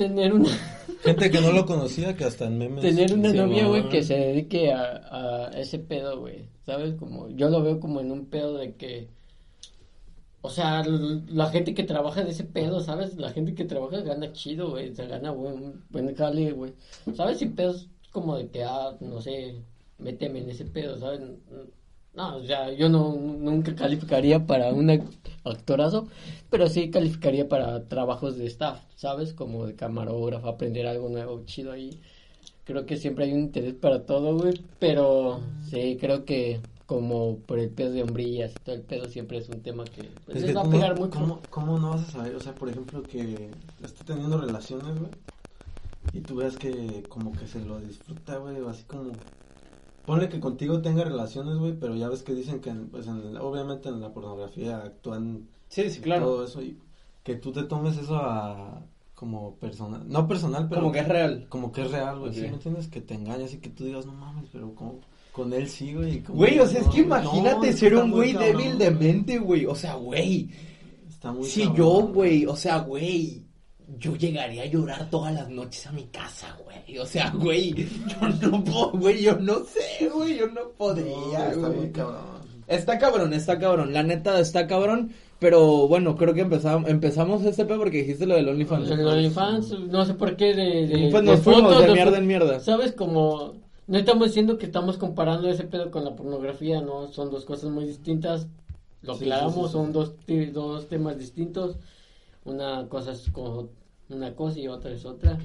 [0.08, 0.50] Tener una...
[1.04, 2.82] Gente que no lo conocía, que hasta en memes.
[2.82, 6.46] tener una novia, güey, que se dedique a, a ese pedo, güey.
[6.66, 6.94] ¿Sabes?
[6.96, 9.08] Como yo lo veo como en un pedo de que
[10.42, 13.16] o sea, la gente que trabaja de ese pedo, ¿sabes?
[13.18, 16.74] La gente que trabaja gana chido, güey, se gana buen buen jale, güey.
[17.16, 17.38] ¿Sabes?
[17.38, 19.56] Sin pedos como de que ah, no sé,
[20.00, 21.22] méteme en ese pedo, ¿sabes?
[22.14, 25.10] No, o sea, yo no nunca calificaría para un ac-
[25.46, 26.10] actorazo,
[26.50, 29.34] pero sí calificaría para trabajos de staff, ¿sabes?
[29.34, 32.02] Como de camarógrafo, aprender algo nuevo, chido ahí.
[32.66, 37.60] Creo que siempre hay un interés para todo, güey, pero sí, creo que como por
[37.60, 40.42] el pedo de hombrillas y todo el pedo siempre es un tema que pues, Es
[40.42, 41.10] les que va a ¿cómo, pegar mucho.
[41.10, 42.36] ¿cómo, cómo no vas a saber?
[42.36, 45.12] O sea, por ejemplo, que esté teniendo relaciones, güey.
[46.14, 48.60] Y tú veas que como que se lo disfruta, güey.
[48.62, 49.24] O así como...
[50.06, 51.74] Ponle que contigo tenga relaciones, güey.
[51.74, 56.02] Pero ya ves que dicen que, pues, en, obviamente en la pornografía actúan Sí, sí,
[56.02, 56.26] claro.
[56.26, 56.62] todo eso.
[56.62, 56.78] Y
[57.24, 58.82] que tú te tomes eso a...
[59.16, 60.04] Como personal.
[60.08, 60.82] No personal, pero...
[60.82, 61.46] Como que es real.
[61.48, 62.32] Como que es real, güey.
[62.32, 62.36] Ok.
[62.36, 62.88] ¿Sí me entiendes?
[62.88, 65.00] Que te engañas y que tú digas, no mames, pero como...
[65.32, 66.22] Con él sí, güey.
[66.28, 69.66] Güey, o sea, es que imagínate no, ser un güey débil de mente, güey.
[69.66, 70.50] O sea, güey.
[71.08, 73.44] Está muy Si cabrón, yo, güey, o sea, güey,
[74.00, 76.98] yo llegaría a llorar todas las noches a mi casa, güey.
[77.00, 81.50] O sea, güey, yo no puedo, güey, yo no sé, güey, yo no No, podría,
[81.50, 81.80] está güey.
[81.80, 82.42] muy cabrón.
[82.68, 87.66] Está cabrón, está cabrón, la neta está cabrón, pero bueno, creo que empezamos, empezamos este
[87.66, 88.92] pedo porque dijiste lo del OnlyFans.
[88.92, 91.96] En el OnlyFans, no sé por qué de, de- Pues de fuimos fotos, de nos
[91.96, 92.60] mierda fu- en mierda.
[92.62, 92.94] ¿Sabes?
[92.94, 93.56] Como
[93.88, 97.70] no estamos diciendo que estamos comparando ese pedo con la pornografía, no, son dos cosas
[97.72, 98.48] muy distintas.
[99.02, 99.72] Lo Sí, aclaramos, sí, sí, sí.
[99.74, 100.14] son dos
[100.54, 101.76] dos temas distintos.
[102.46, 103.70] Una cosa es como
[104.16, 105.38] una cosa y otra es otra.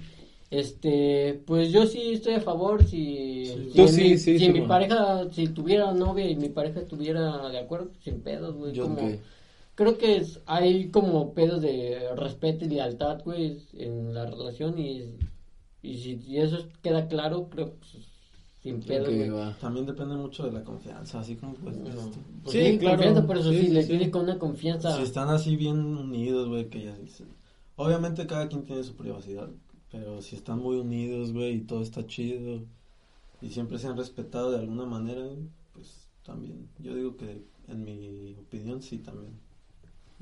[0.51, 3.71] Este, pues yo sí estoy a favor si, Sí.
[3.73, 4.69] si sí, mi, sí, si sí, mi bueno.
[4.69, 9.11] pareja, si tuviera novia y mi pareja estuviera de acuerdo, sin pedos, güey, Yo como-
[9.75, 15.17] creo que es- hay como pedos de respeto y lealtad, güey, en la relación y,
[15.83, 18.05] y si y eso queda claro, creo que pues,
[18.63, 19.31] sin pedos, güey.
[19.61, 21.77] También depende mucho de la confianza, así como pues...
[21.77, 22.97] No, este, pues Sí, sí, claro.
[22.97, 23.89] confianza, por eso Sí, sí, sí, le sí.
[23.89, 24.97] tienes con una confianza.
[24.97, 27.27] Si están así bien unidos, güey, que ya dicen...
[27.77, 29.49] Obviamente cada quien tiene su privacidad,
[29.93, 32.63] pero si están muy unidos, güey, y todo está chido,
[33.43, 35.25] y siempre se han respetado de alguna manera,
[35.75, 36.69] pues también.
[36.79, 39.33] Yo digo que, en mi opinión, sí también.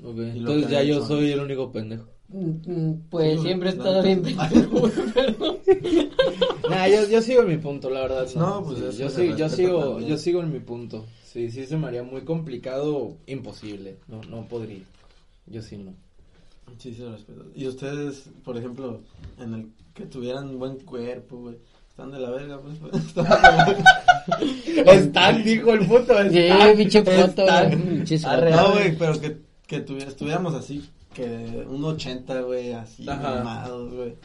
[0.03, 2.05] Ok, Y lo Entonces ya yo soy el único pendejo.
[2.27, 4.35] Mm, mm, Pues Sí, siempre he estado bien sí.
[4.49, 5.55] pendejo, güey, pero-
[6.69, 8.27] Nah, yo, yo sigo en mi punto, la verdad.
[8.35, 10.09] No, pues Sí, yo, sigo, yo, sigo, también.
[10.09, 11.05] yo sigo en mi punto.
[11.23, 13.97] Sí, sí se me haría muy complicado, imposible.
[14.07, 14.83] No, no podría.
[15.47, 15.93] Yo sí no.
[16.77, 17.41] Sí, se respeta.
[17.55, 19.01] Y ustedes, por ejemplo,
[19.39, 21.55] en el que tuvieran buen cuerpo, güey,
[21.89, 22.77] están de la verga, pues.
[22.79, 24.91] pues, están de la verga.
[24.93, 26.13] Están, dijo el puto.
[26.29, 28.67] Sí, están, pinches Arre, fotos.
[28.67, 29.37] No, güey, pero que,
[29.67, 30.87] que tuvi- estuviéramos así.
[31.13, 33.35] que un 80, güey, así, Ajá.
[33.35, 34.15] mamados, güey.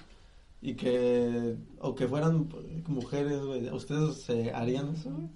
[0.62, 2.48] Y que, o que fueran
[2.88, 3.68] mujeres, güey.
[3.70, 5.28] ¿Ustedes se harían eso, güey?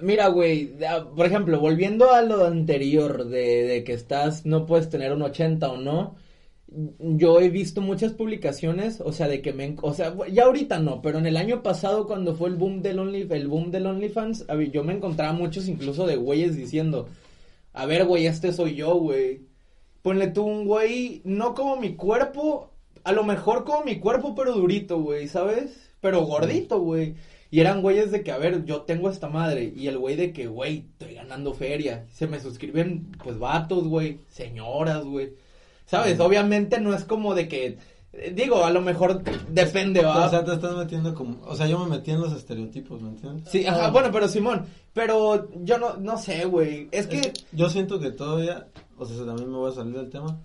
[0.00, 4.88] Mira, güey, ah, por ejemplo, volviendo a lo anterior de, de que estás, no puedes
[4.88, 6.16] tener un 80 o no,
[6.98, 11.02] yo he visto muchas publicaciones, o sea, de que me, o sea, ya ahorita no,
[11.02, 14.46] pero en el año pasado cuando fue el boom del Only, el boom del OnlyFans,
[14.72, 17.08] yo me encontraba muchos incluso de güeyes diciendo,
[17.72, 19.46] a ver, güey, este soy yo, güey.
[20.02, 22.72] Ponle tú un güey, no como mi cuerpo,
[23.04, 25.90] a lo mejor como mi cuerpo, pero durito, güey, ¿sabes?
[26.00, 27.14] Pero gordito, güey.
[27.52, 29.74] Y eran güeyes de que, a ver, yo tengo esta madre.
[29.76, 32.06] Y el güey de que, güey, estoy ganando feria.
[32.10, 35.34] Se me suscriben, pues, vatos, güey, señoras, güey.
[35.84, 36.18] ¿Sabes?
[36.18, 37.76] Obviamente no es como de que,
[38.14, 40.28] eh, digo, a lo mejor depende, ¿va?
[40.28, 43.10] O sea, te estás metiendo como, o sea, yo me metí en los estereotipos, ¿me
[43.10, 43.50] entiendes?
[43.50, 46.88] Sí, ajá, bueno, pero Simón, pero yo no, no sé, güey.
[46.90, 50.40] Es que, yo siento que todavía, o sea, también me voy a salir del tema,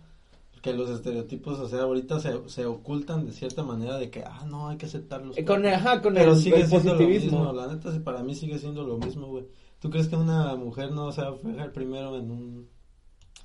[0.72, 4.46] que los estereotipos, o sea, ahorita se, se ocultan de cierta manera de que, ah,
[4.48, 5.38] no, hay que aceptarlos.
[5.38, 7.40] eh, con, ajá, con Pero el, sigue el siendo lo positivismo.
[7.40, 9.46] mismo, la neta, para mí sigue siendo lo mismo, güey.
[9.80, 12.70] ¿Tú crees que una mujer no se va a fijar primero en un,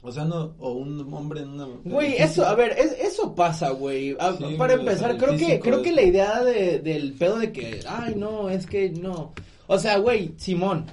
[0.03, 1.66] o sea, no, o un hombre en una?
[1.85, 4.16] Güey, eso, a ver, es- eso pasa, güey.
[4.18, 7.12] A- Sí, para güey, o empezar, creo que, creo es- que la idea de, del
[7.14, 9.33] pedo de que, ay, no, es que no.
[9.68, 10.87] O sea, güey, Simón,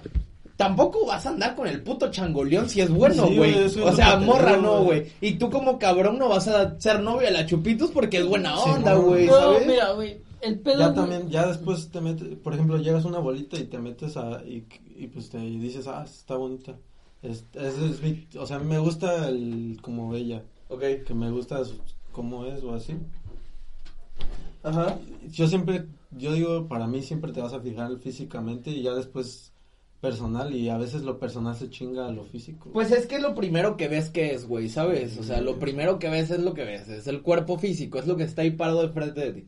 [0.60, 3.55] tampoco vas a andar con el puto changoleón si es bueno, Sí, güey.
[3.64, 5.05] o sea, morra no, güey.
[5.22, 8.57] Y tú como cabrón no vas a ser novia de la Chupitos porque es buena
[8.57, 9.03] Sí, onda, no.
[9.03, 9.66] güey, No, ¿sabes?
[9.68, 13.20] mira, güey, el pedo, Ya también, ya después te metes, por ejemplo, llegas a una
[13.20, 14.66] bolita y te metes a, y,
[14.97, 16.76] y pues te dices, ah, está bonita.
[17.22, 21.14] Es, es, es mi- o sea, a mí me gusta el, como ella, Ok, que
[21.14, 21.80] me gusta su-
[22.12, 22.95] cómo es o así.
[24.64, 24.97] ajá.
[25.32, 29.53] Yo siempre, yo digo, para mí siempre te vas a fijar físicamente y ya después
[30.01, 32.69] personal y a veces lo personal se chinga a lo físico.
[32.71, 35.17] Pues es que lo primero que ves que es, güey, ¿sabes?
[35.17, 38.07] O sea, lo primero que ves es lo que ves, es el cuerpo físico, es
[38.07, 39.47] lo que está ahí parado de frente de ti.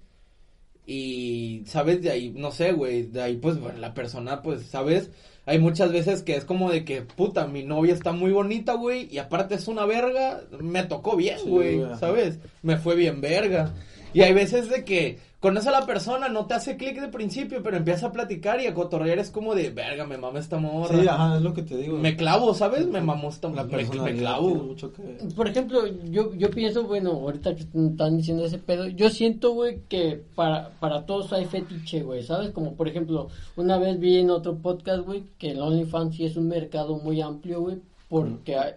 [0.85, 2.01] Y, ¿sabes?
[2.01, 5.09] De ahí, no sé, güey, de ahí pues bueno, la persona, pues, ¿sabes?
[5.45, 9.07] Hay muchas veces que es como de que, puta, mi novia está muy bonita, güey,
[9.11, 11.81] y aparte es una verga, me tocó bien, güey.
[11.99, 12.39] ¿sabes?
[12.61, 13.73] Me fue bien verga.
[14.13, 17.61] Y hay veces de que conoces a la persona, no te hace clic de principio,
[17.63, 21.01] pero empieza a platicar y a cotorrear es como de, verga, me mama esta morra.
[21.01, 21.97] sí, ajá, es lo que te digo.
[21.97, 22.85] Me clavo, ¿sabes?
[22.85, 24.53] Me mamó esta la me, me clavo.
[24.53, 25.01] mucho que.
[25.35, 29.81] Por ejemplo, yo, yo pienso, bueno, ahorita que están diciendo ese pedo, yo siento, güey,
[29.89, 32.51] que para, para todos hay fetiche, güey, ¿sabes?
[32.51, 36.37] Como, por ejemplo, una vez vi en otro podcast, güey, que el OnlyFans sí es
[36.37, 37.77] un mercado muy amplio, güey,
[38.09, 38.73] porque hay,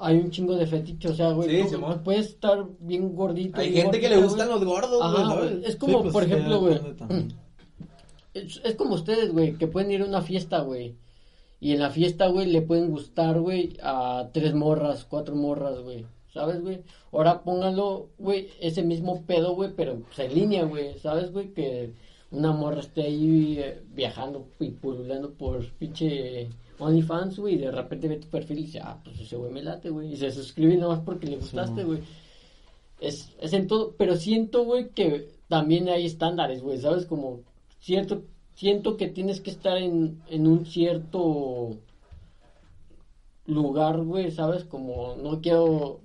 [0.00, 3.60] hay un chingo de fetiche, o sea, güey, Sí, tú puedes estar bien gordito.
[3.60, 4.60] Hay bien gente que le gustan güey.
[4.60, 5.50] los gordos, güey, Ajá, ¿sabes?
[5.50, 7.34] güey, es como, Sí, pues, por ejemplo, güey, depende también.
[8.34, 10.94] es, es como ustedes, güey, que pueden ir a una fiesta, güey.
[11.60, 16.06] Y en la fiesta, güey, le pueden gustar, güey, a tres morras, cuatro morras, güey.
[16.32, 16.82] ¿Sabes, güey?
[17.12, 20.98] Ahora pónganlo, güey, ese mismo pedo, güey, pero pues, en línea, güey.
[20.98, 21.52] ¿Sabes, güey?
[21.52, 21.92] Que
[22.30, 26.48] una morra esté ahí eh, viajando y pululando por pinche
[26.82, 29.62] OnlyFans, güey, y de repente ve tu perfil y dice, ah, pues ese güey me
[29.62, 30.12] late, güey.
[30.12, 31.86] Y se suscribe nada más porque le gustaste, Sí.
[31.86, 32.00] güey.
[33.00, 37.04] Es, es en todo, pero siento, güey, que también hay estándares, güey, ¿sabes?
[37.06, 37.40] Como
[37.80, 38.22] cierto,
[38.54, 41.76] siento que tienes que estar en, en un cierto
[43.46, 44.64] lugar, güey, ¿sabes?
[44.64, 46.00] Como no quiero,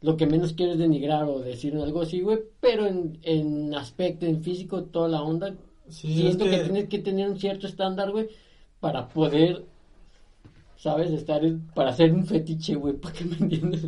[0.00, 4.26] lo que menos quiero es denigrar o decir algo así, güey, pero en, en aspecto,
[4.26, 5.54] en físico, toda la onda,
[5.88, 6.56] Sí, siento es que...
[6.58, 8.28] que- tienes que tener un cierto estándar, güey,
[8.82, 9.64] para poder,
[10.76, 11.12] ¿sabes?
[11.12, 13.86] Estar, en- para hacer un fetiche, güey, ¿para que me entiendes?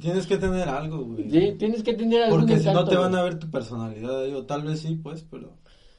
[0.00, 1.28] Tienes que tener algo, güey.
[1.28, 4.44] Sí, tienes que tener algún Porque si no te van a ver tu personalidad, digo,
[4.44, 5.50] tal vez sí, pues, pero...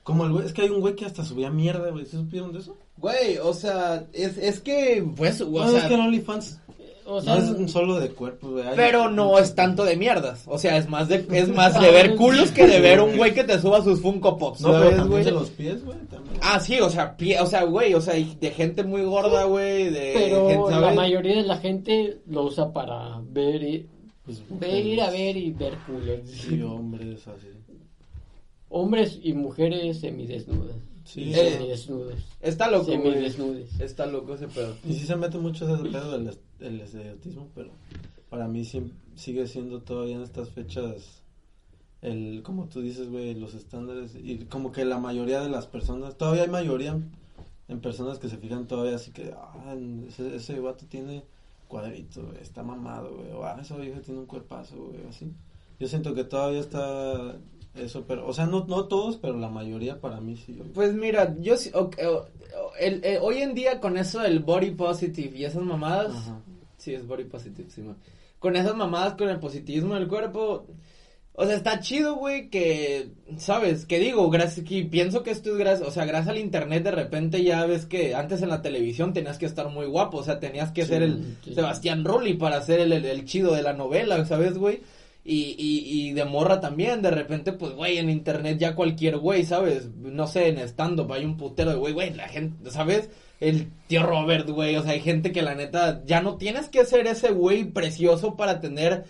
[0.03, 2.53] Como el güey, es que hay un güey que hasta subía mierda, güey, ¿sí supieron
[2.53, 2.77] de eso?
[2.97, 6.61] Güey, o sea, es, es que, pues, o no, sea, es que en OnlyFans
[7.09, 8.65] O sea, no es un solo de cuerpo, güey.
[8.75, 10.43] pero no es tanto de mierdas.
[10.45, 13.33] O sea, es más de, es más de ver culos que de ver un güey
[13.33, 15.97] que te suba sus Funko Pops, No, pero de los pies, güey.
[16.41, 19.89] Ah, sí, o sea, pie, o sea, güey, o sea, de gente muy gorda, güey,
[19.89, 23.85] de pero gente, la mayoría de la gente lo usa para ver y
[24.23, 26.19] Pues, ver, ir a ver y ver culos.
[26.25, 27.47] Sí, hombres, así.
[28.69, 30.75] Hombres y mujeres semidesnudas.
[31.05, 32.19] Sí, Eh, semidesnudas.
[32.41, 32.97] Está loco, güey.
[33.01, 33.79] Semidesnudes.
[33.79, 34.75] Está loco ese pedo.
[34.87, 37.69] Y sí se mete mucho ese pedo del el estereotismo, pero
[38.29, 41.21] para mí sí- sigue siendo todavía en estas fechas
[42.01, 46.17] el, como tú dices, güey, los estándares y como que la mayoría de las personas,
[46.17, 47.11] todavía hay mayoría en,
[47.67, 49.75] en personas que se fijan todavía así que, ah,
[50.07, 51.23] ese, ese vato tiene
[51.67, 55.31] cuadrito, güey, está mamado, güey, o ah, esa vieja tiene un cuerpazo, güey, así.
[55.79, 57.35] Yo siento que todavía está
[57.75, 60.59] eso, pero, o sea, no, no todos, pero la mayoría para mí sí.
[60.73, 64.39] Pues mira, yo sí, ok, o- o- el, eh, hoy en día con eso del
[64.39, 66.39] body positive y esas mamadas, Ajá.
[66.77, 67.95] sí es body positive, sí, man.
[68.39, 70.65] con esas mamadas, con el positivismo del cuerpo.
[71.33, 73.85] O sea, está chido, güey, que, ¿sabes?
[73.85, 76.91] Que digo, gracias, que pienso que esto es gracias, o sea, gracias al internet de
[76.91, 80.39] repente ya ves que antes en la televisión tenías que estar muy guapo, o sea,
[80.41, 81.53] tenías que ser el sí.
[81.53, 84.81] Sebastián Rulli para ser el, el, el chido de la novela, ¿sabes, güey?
[85.31, 89.45] Y, y, y de morra también, de repente, pues, güey, en internet ya cualquier güey,
[89.45, 89.87] ¿sabes?
[89.95, 93.11] No sé, en stand-up hay un putero de güey, güey, la gente, ¿sabes?
[93.39, 96.83] El tío Robert, güey, o sea, hay gente que la neta, ya no tienes que
[96.83, 99.03] ser ese güey precioso para tener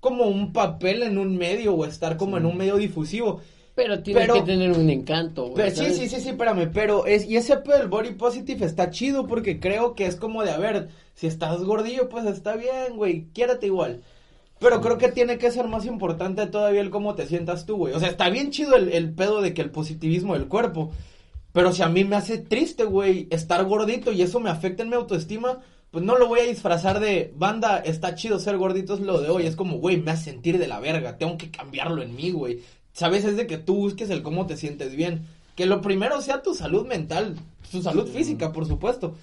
[0.00, 3.42] como un papel en un medio o estar como en un medio difusivo.
[3.74, 5.56] Pero tiene Pero- que tener un encanto, güey.
[5.56, 8.88] Pero, sí, sí, sí, sí, espérame, pero es, y ese pedo del body positive está
[8.88, 12.96] chido porque creo que es como de, a ver, si estás gordillo, pues está bien,
[12.96, 14.00] güey, quiérate igual.
[14.58, 17.94] Pero creo que tiene que ser más importante todavía el cómo te sientas tú, güey.
[17.94, 20.92] O sea, está bien chido el, el pedo de que el positivismo del cuerpo.
[21.52, 24.90] Pero si a mí me hace triste, güey, estar gordito y eso me afecta en
[24.90, 29.00] mi autoestima, pues no lo voy a disfrazar de banda, está chido ser gordito, es
[29.00, 29.46] lo de hoy.
[29.46, 32.60] Es como, güey, me hace sentir de la verga, tengo que cambiarlo en mí, güey.
[32.92, 35.26] Sabes, es de que tú busques el cómo te sientes bien.
[35.54, 37.36] Que lo primero sea tu salud mental,
[37.70, 39.14] tu salud física, por supuesto.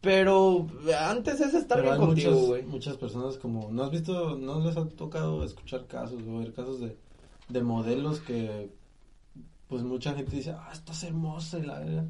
[0.00, 0.66] Pero
[1.00, 2.62] antes es estar Pero bien hay contigo, muchas, güey.
[2.64, 6.80] muchas personas como, ¿no has visto, no les ha tocado escuchar casos o ver casos
[6.80, 6.96] de,
[7.48, 8.70] de modelos que,
[9.68, 12.04] pues mucha gente dice, ah, estás hermosa y la verga.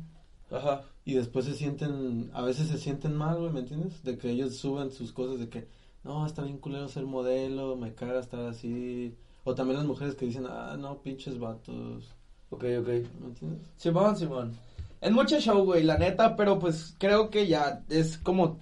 [0.51, 0.83] Ajá.
[1.05, 4.03] Y después se sienten, a veces se sienten mal, güey, ¿me entiendes?
[4.03, 5.67] De que ellos suben sus cosas de que,
[6.05, 9.15] no, está bien culero ser modelo, me caga estar así.
[9.45, 12.13] O también las mujeres que dicen, ah, no, pinches vatos,
[12.51, 12.87] Ok, ok.
[13.21, 13.61] ¿me entiendes?
[13.77, 14.53] Simón, Simón.
[15.01, 18.59] Es mucho show, güey, la neta, pero pues creo que ya es como,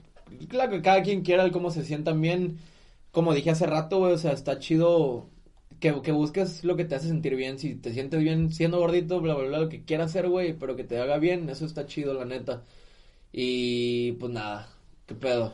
[0.49, 2.59] claro que cada quien quiera el cómo se sientan bien.
[3.12, 5.28] Como dije hace rato, güey, o sea, está chido
[5.80, 7.59] que, que busques lo que te hace sentir bien.
[7.59, 10.76] Si te sientes bien siendo gordito, bla, bla, bla, lo que quieras hacer, güey, pero
[10.76, 12.62] que te haga bien, eso está chido, la neta.
[13.32, 14.68] Y pues nada,
[15.07, 15.53] qué pedo.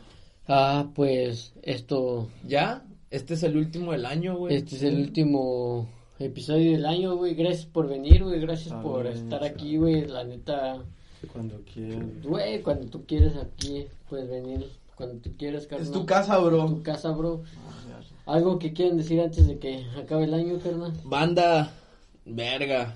[0.49, 2.85] Ah, pues esto, ¿Ya?
[3.11, 4.57] Este es el último del año, güey.
[4.57, 5.89] este es el último
[6.27, 7.35] episodio del año, güey.
[7.35, 8.41] Gracias por venir, güey.
[8.41, 10.07] Gracias Ah, por bien, estar aquí, güey.
[10.07, 10.83] La neta,
[11.33, 12.13] Cuando quieran.
[12.23, 14.69] güey, cuando tú quieres aquí, puedes venir.
[14.97, 15.87] Cuando tú quieras, carnal.
[15.87, 16.67] Es tu casa, bro.
[16.67, 17.43] Tu casa, bro.
[18.27, 20.93] Ah, Algo que quieran decir antes de que acabe el año, carnal.
[21.05, 21.73] Banda,
[22.27, 22.95] verga.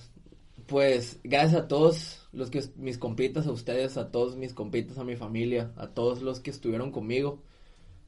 [0.66, 5.04] Pues gracias a todos los que mis compitas, a ustedes, a todos mis compitas, a
[5.04, 7.38] mi familia, a todos los que estuvieron conmigo,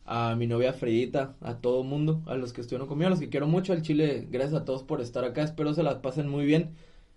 [0.07, 3.29] a mi novia Fredita, a todo mundo, a los que estuvieron conmigo, a los que
[3.29, 6.47] quiero mucho al Chile, gracias a todos por estar acá, espero se las pasen muy
[6.47, 6.77] bien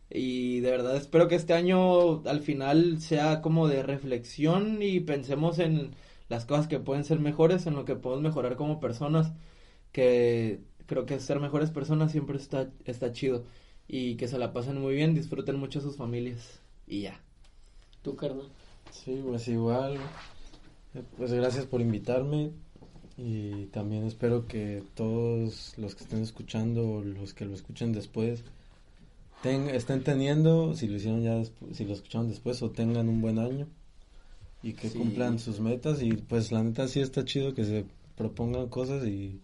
[0.10, 5.60] y de verdad espero que este año al final sea como de reflexión y pensemos
[5.60, 5.92] en
[6.30, 9.34] las cosas que pueden ser mejores, en lo que podemos mejorar como personas,
[9.92, 13.44] que creo que ser mejores personas siempre está, está chido
[13.88, 17.20] y que se la pasen muy bien, disfruten mucho a sus familias y ya.
[18.02, 18.48] Tu carnal.
[18.92, 19.98] Sí, pues igual.
[21.18, 22.52] Pues gracias por invitarme
[23.22, 28.43] y también espero que todos los que estén escuchando o los que lo escuchen después
[29.43, 31.43] ten- estén teniendo, si lo hicieron ya
[31.74, 33.67] si lo escucharon después o tengan un buen año
[34.63, 34.97] y que Sí.
[34.97, 39.39] cumplan sus metas y pues la neta sí está chido que se propongan cosas y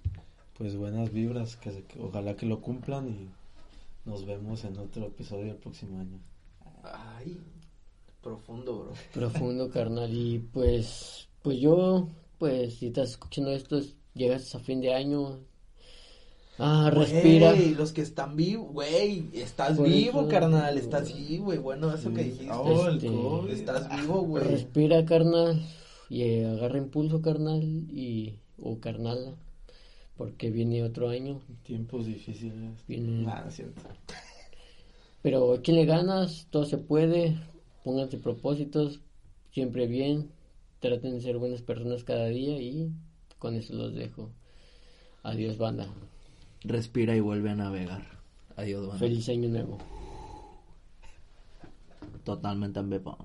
[0.58, 3.30] pues buenas vibras, que, se- que ojalá que lo cumplan y
[4.10, 6.18] nos vemos en otro episodio el próximo año.
[6.84, 7.38] Ay,
[8.22, 8.94] profundo, bro.
[9.14, 10.14] Profundo, carnal.
[10.14, 12.08] Y pues, pues yo,
[12.38, 15.40] pues si estás escuchando esto, es- llegas a fin de año.
[16.58, 17.52] Ah, respira.
[17.54, 21.94] Güey, los que están vivos, güey, estás Por vivo, eso- carnal, estás sí, güey, bueno,
[21.94, 22.50] eso que dijiste.
[22.52, 23.54] Oh, Este.
[23.54, 24.44] Estás vivo, güey.
[24.44, 25.62] Respira, carnal.
[26.10, 27.62] Y eh, agarra impulso, carnal.
[27.64, 29.34] Y, o carnala.
[30.16, 31.42] Porque viene otro año.
[31.64, 32.72] Tiempos difíciles.
[32.88, 33.24] Viene.
[33.24, 33.82] Nada, es cierto.
[35.22, 37.38] Pero échenle ganas, todo se puede.
[37.84, 39.02] Pónganse propósitos,
[39.52, 40.30] siempre bien.
[40.80, 42.92] Traten de ser buenas personas cada día y
[43.40, 44.32] con eso los dejo.
[45.24, 45.88] Adiós, banda.
[46.62, 48.06] Respira y vuelve a navegar.
[48.56, 49.00] Adiós, banda.
[49.00, 49.78] Feliz año nuevo.
[52.24, 53.18] Totalmente en Bepa.